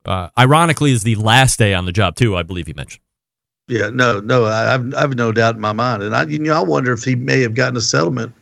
[0.05, 2.37] uh, ironically is the last day on the job too.
[2.37, 3.01] I believe he mentioned.
[3.69, 6.55] Yeah, no, no, I, I've I've no doubt in my mind, and I you know
[6.55, 8.33] I wonder if he may have gotten a settlement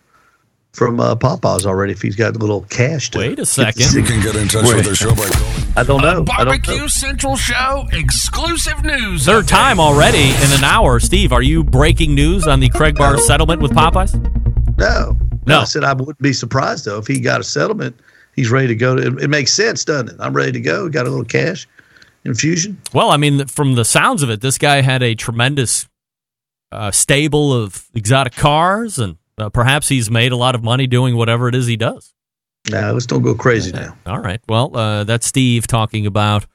[0.72, 3.12] from uh, Popeyes already if he's got a little cash.
[3.12, 3.94] To Wait a second.
[3.94, 5.74] You can get in touch with the show by calling.
[5.76, 6.10] I don't know.
[6.10, 6.88] I don't Barbecue know.
[6.88, 9.26] Central Show exclusive news.
[9.26, 11.00] Third time already in an hour.
[11.02, 14.14] Steve, are you breaking news on the Craig Barr settlement with Popeyes?
[14.78, 15.60] No, No.
[15.60, 18.00] I said I wouldn't be surprised though if he got a settlement.
[18.34, 18.96] He's ready to go.
[18.98, 20.16] It, it makes sense, doesn't it?
[20.20, 20.88] I'm ready to go.
[20.88, 21.68] Got a little cash
[22.28, 22.82] infusion.
[22.94, 25.88] Well, I mean, from the sounds of it, this guy had a tremendous
[26.72, 31.16] uh, stable of exotic cars, and uh, perhaps he's made a lot of money doing
[31.16, 32.14] whatever it is he does.
[32.70, 33.98] Now let's don't go crazy now.
[34.06, 34.42] All right.
[34.48, 36.46] Well, uh, that's Steve talking about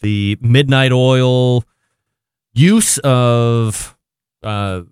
[0.00, 1.64] the midnight oil
[2.52, 3.96] use of
[4.44, 4.82] uh,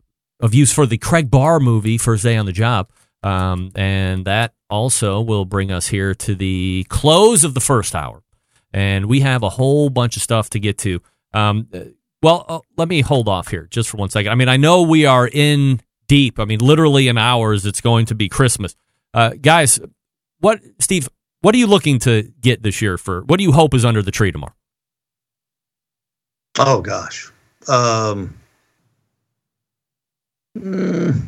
[0.41, 2.91] of use for the Craig Barr movie First Day on the Job,
[3.23, 8.24] um, and that also will bring us here to the close of the first hour,
[8.75, 11.01] and we have a whole bunch of stuff to get to.
[11.33, 11.85] Um, uh,
[12.21, 14.33] well, uh, let me hold off here just for one second.
[14.33, 16.41] I mean, I know we are in deep.
[16.41, 18.75] I mean, literally in hours, it's going to be Christmas,
[19.15, 19.79] uh, guys.
[20.41, 21.09] What, Steve?
[21.41, 23.23] What are you looking to get this year for?
[23.23, 24.55] What do you hope is under the tree tomorrow?
[26.59, 27.31] Oh gosh.
[27.69, 28.37] Um,
[30.59, 31.23] mm,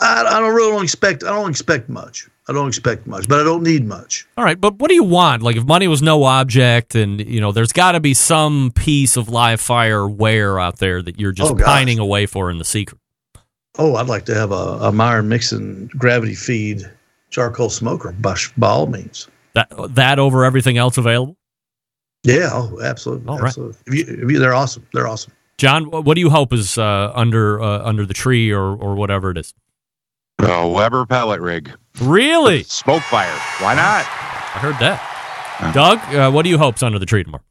[0.00, 1.22] I, I don't really expect.
[1.24, 2.28] I don't expect much.
[2.48, 4.26] I don't expect much, but I don't need much.
[4.36, 5.42] All right, but what do you want?
[5.42, 9.16] Like, if money was no object, and you know, there's got to be some piece
[9.16, 12.64] of live fire wear out there that you're just Oh, pining away for in the
[12.64, 13.00] secret.
[13.78, 16.82] Oh, I'd like to have a, a Myron Mixon gravity feed
[17.30, 19.28] charcoal smoker by, by all means.
[19.54, 21.36] That that over everything else available.
[22.22, 22.50] Yeah.
[22.52, 23.28] Oh, absolutely.
[23.28, 23.48] All right.
[23.48, 23.76] absolutely.
[23.86, 24.86] If you, if you, they're awesome.
[24.92, 25.32] They're awesome.
[25.58, 29.30] John, what do you hope is uh, under uh, under the tree or or whatever
[29.30, 29.52] it is?
[30.40, 31.72] A Weber pellet rig.
[32.00, 32.64] Really?
[32.64, 33.62] SmokeFire.
[33.62, 34.04] Why not?
[34.54, 35.72] I heard that.
[35.72, 37.42] Doug, uh, what do you hope's under the tree tomorrow?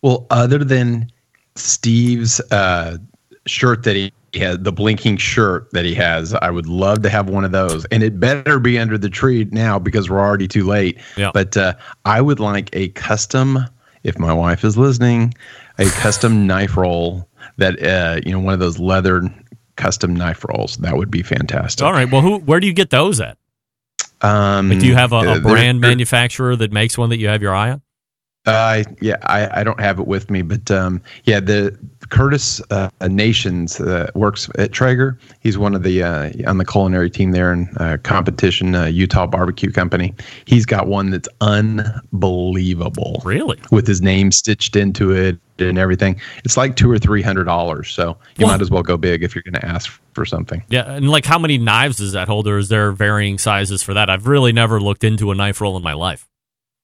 [0.00, 1.10] Well, other than
[1.54, 2.98] Steve's uh,
[3.46, 7.28] shirt that he had, the blinking shirt that he has, I would love to have
[7.28, 7.84] one of those.
[7.86, 10.98] And it better be under the tree now because we're already too late.
[11.16, 11.30] Yeah.
[11.34, 11.74] But uh,
[12.04, 13.58] I would like a custom,
[14.02, 15.34] if my wife is listening,
[15.78, 17.28] a custom knife roll
[17.58, 19.22] that, uh, you know, one of those leather
[19.76, 20.76] custom knife rolls.
[20.78, 21.84] That would be fantastic.
[21.84, 22.10] All right.
[22.10, 22.38] Well, who?
[22.38, 23.36] Where do you get those at?
[24.22, 27.10] Um, Like, do you have a, uh, a they're- brand they're- manufacturer that makes one
[27.10, 27.82] that you have your eye on?
[28.44, 31.78] Uh, yeah, I, I don't have it with me, but um, yeah, the
[32.12, 35.18] Curtis uh, Nations uh, works at Traeger.
[35.40, 39.26] He's one of the uh, on the culinary team there in uh, competition, uh, Utah
[39.26, 40.14] Barbecue Company.
[40.44, 43.22] He's got one that's unbelievable.
[43.24, 43.58] Really?
[43.70, 46.20] With his name stitched into it and everything.
[46.44, 47.88] It's like two or three hundred dollars.
[47.88, 48.52] So you What?
[48.52, 50.62] might as well go big if you're going to ask for something.
[50.68, 53.94] Yeah, and like how many knives does that hold, or is there varying sizes for
[53.94, 54.10] that?
[54.10, 56.28] I've really never looked into a knife roll in my life.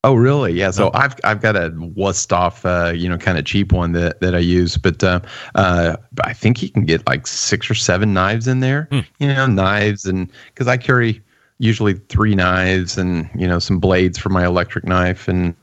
[0.05, 0.53] Oh, really?
[0.53, 0.71] Yeah.
[0.71, 4.33] So I've I've got a Wüsthof, uh, you know, kind of cheap one that, that
[4.33, 5.21] I use, but uh,
[5.57, 8.89] uh, I think you can get like six or seven knives in there.
[9.19, 11.21] You know, knives and because I carry
[11.59, 15.55] usually three knives and you know some blades for my electric knife and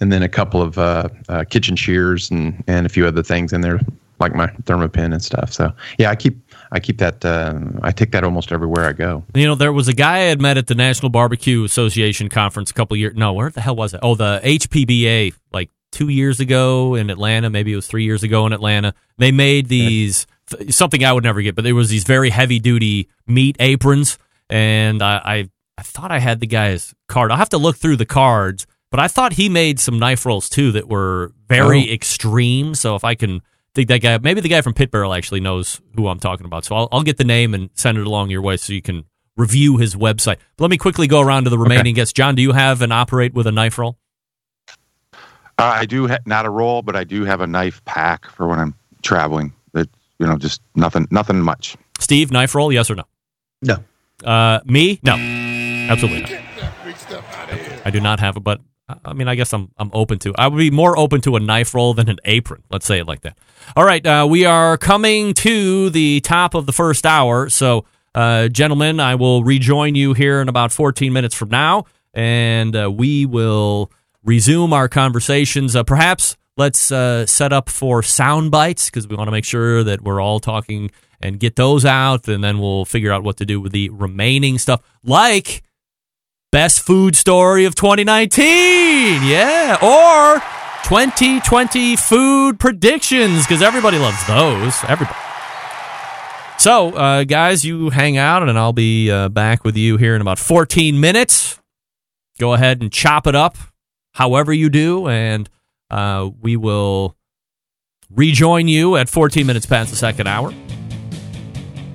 [0.00, 3.52] and then a couple of uh, uh, kitchen shears and and a few other things
[3.52, 3.78] in there
[4.20, 5.52] like my Thermapen and stuff.
[5.52, 6.36] So yeah, I keep
[6.70, 9.24] I keep that uh, I take that almost everywhere I go.
[9.34, 12.70] You know, there was a guy I had met at the National Barbecue Association conference
[12.70, 13.14] a couple years.
[13.16, 14.00] No, where the hell was it?
[14.02, 17.48] Oh, the HPBA, like two years ago in Atlanta.
[17.50, 18.94] Maybe it was three years ago in Atlanta.
[19.16, 20.26] They made these
[20.70, 24.18] something I would never get, but there was these very heavy duty meat aprons,
[24.50, 27.30] and I, I I thought I had the guy's card.
[27.30, 30.48] I'll have to look through the cards, but I thought he made some knife rolls
[30.48, 31.92] too that were very Oh.
[31.92, 32.74] extreme.
[32.74, 33.42] So if I can
[33.78, 36.64] think that guy, maybe the guy from Pit Barrel actually knows who I'm talking about.
[36.64, 39.04] So I'll, I'll get the name and send it along your way so you can
[39.36, 40.38] review his website.
[40.56, 42.12] But let me quickly go around to the remaining guests.
[42.12, 43.96] John, do you have and operate with a knife roll?
[44.72, 44.78] Uh,
[45.58, 48.58] I do ha- not a roll, but I do have a knife pack for when
[48.58, 49.52] I'm traveling.
[49.74, 51.76] It you know just nothing nothing much.
[52.00, 53.04] Steve, knife roll, yes or no?
[53.62, 53.84] No.
[54.24, 54.98] Uh, me?
[55.04, 55.14] No.
[55.14, 56.32] Absolutely not.
[57.84, 58.60] I do not have a but
[59.04, 60.34] I mean, I guess I'm I'm open to.
[60.38, 62.62] I would be more open to a knife roll than an apron.
[62.70, 63.36] Let's say it like that.
[63.76, 67.84] All right, uh, we are coming to the top of the first hour, so
[68.14, 71.84] uh, gentlemen, I will rejoin you here in about 14 minutes from now,
[72.14, 73.92] and uh, we will
[74.24, 75.76] resume our conversations.
[75.76, 79.84] Uh, perhaps let's uh, set up for sound bites because we want to make sure
[79.84, 83.46] that we're all talking and get those out, and then we'll figure out what to
[83.46, 85.62] do with the remaining stuff, like
[86.50, 88.46] best food story of 2019.
[89.22, 89.76] Yeah.
[89.82, 90.40] Or
[90.84, 94.74] 2020 food predictions because everybody loves those.
[94.84, 95.18] Everybody.
[96.58, 100.20] So, uh, guys, you hang out and I'll be uh, back with you here in
[100.20, 101.60] about 14 minutes.
[102.38, 103.56] Go ahead and chop it up
[104.12, 105.48] however you do, and
[105.90, 107.16] uh, we will
[108.10, 110.52] rejoin you at 14 minutes past the second hour.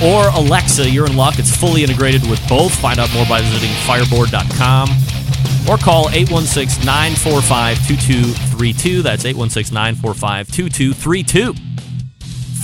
[0.00, 0.88] or Alexa.
[0.88, 1.40] You're in luck.
[1.40, 2.72] It's fully integrated with both.
[2.76, 4.88] Find out more by visiting fireboard.com
[5.68, 9.02] or call 816 945 2232.
[9.02, 11.73] That's 816 945 2232.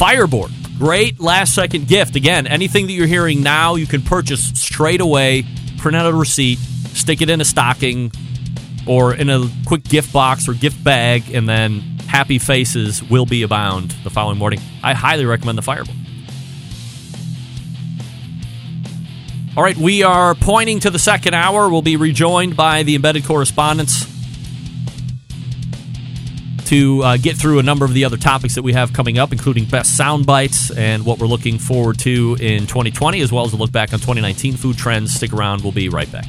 [0.00, 0.50] Fireboard.
[0.78, 2.16] Great last second gift.
[2.16, 5.44] Again, anything that you're hearing now, you can purchase straight away,
[5.76, 6.58] print out a receipt,
[6.94, 8.10] stick it in a stocking
[8.86, 13.42] or in a quick gift box or gift bag, and then happy faces will be
[13.42, 14.58] abound the following morning.
[14.82, 15.94] I highly recommend the Fireboard.
[19.54, 21.68] All right, we are pointing to the second hour.
[21.68, 24.09] We'll be rejoined by the embedded correspondents
[26.70, 29.32] to uh, get through a number of the other topics that we have coming up,
[29.32, 33.52] including best sound bites and what we're looking forward to in 2020, as well as
[33.52, 35.12] a look back on 2019 food trends.
[35.12, 36.26] Stick around, we'll be right back.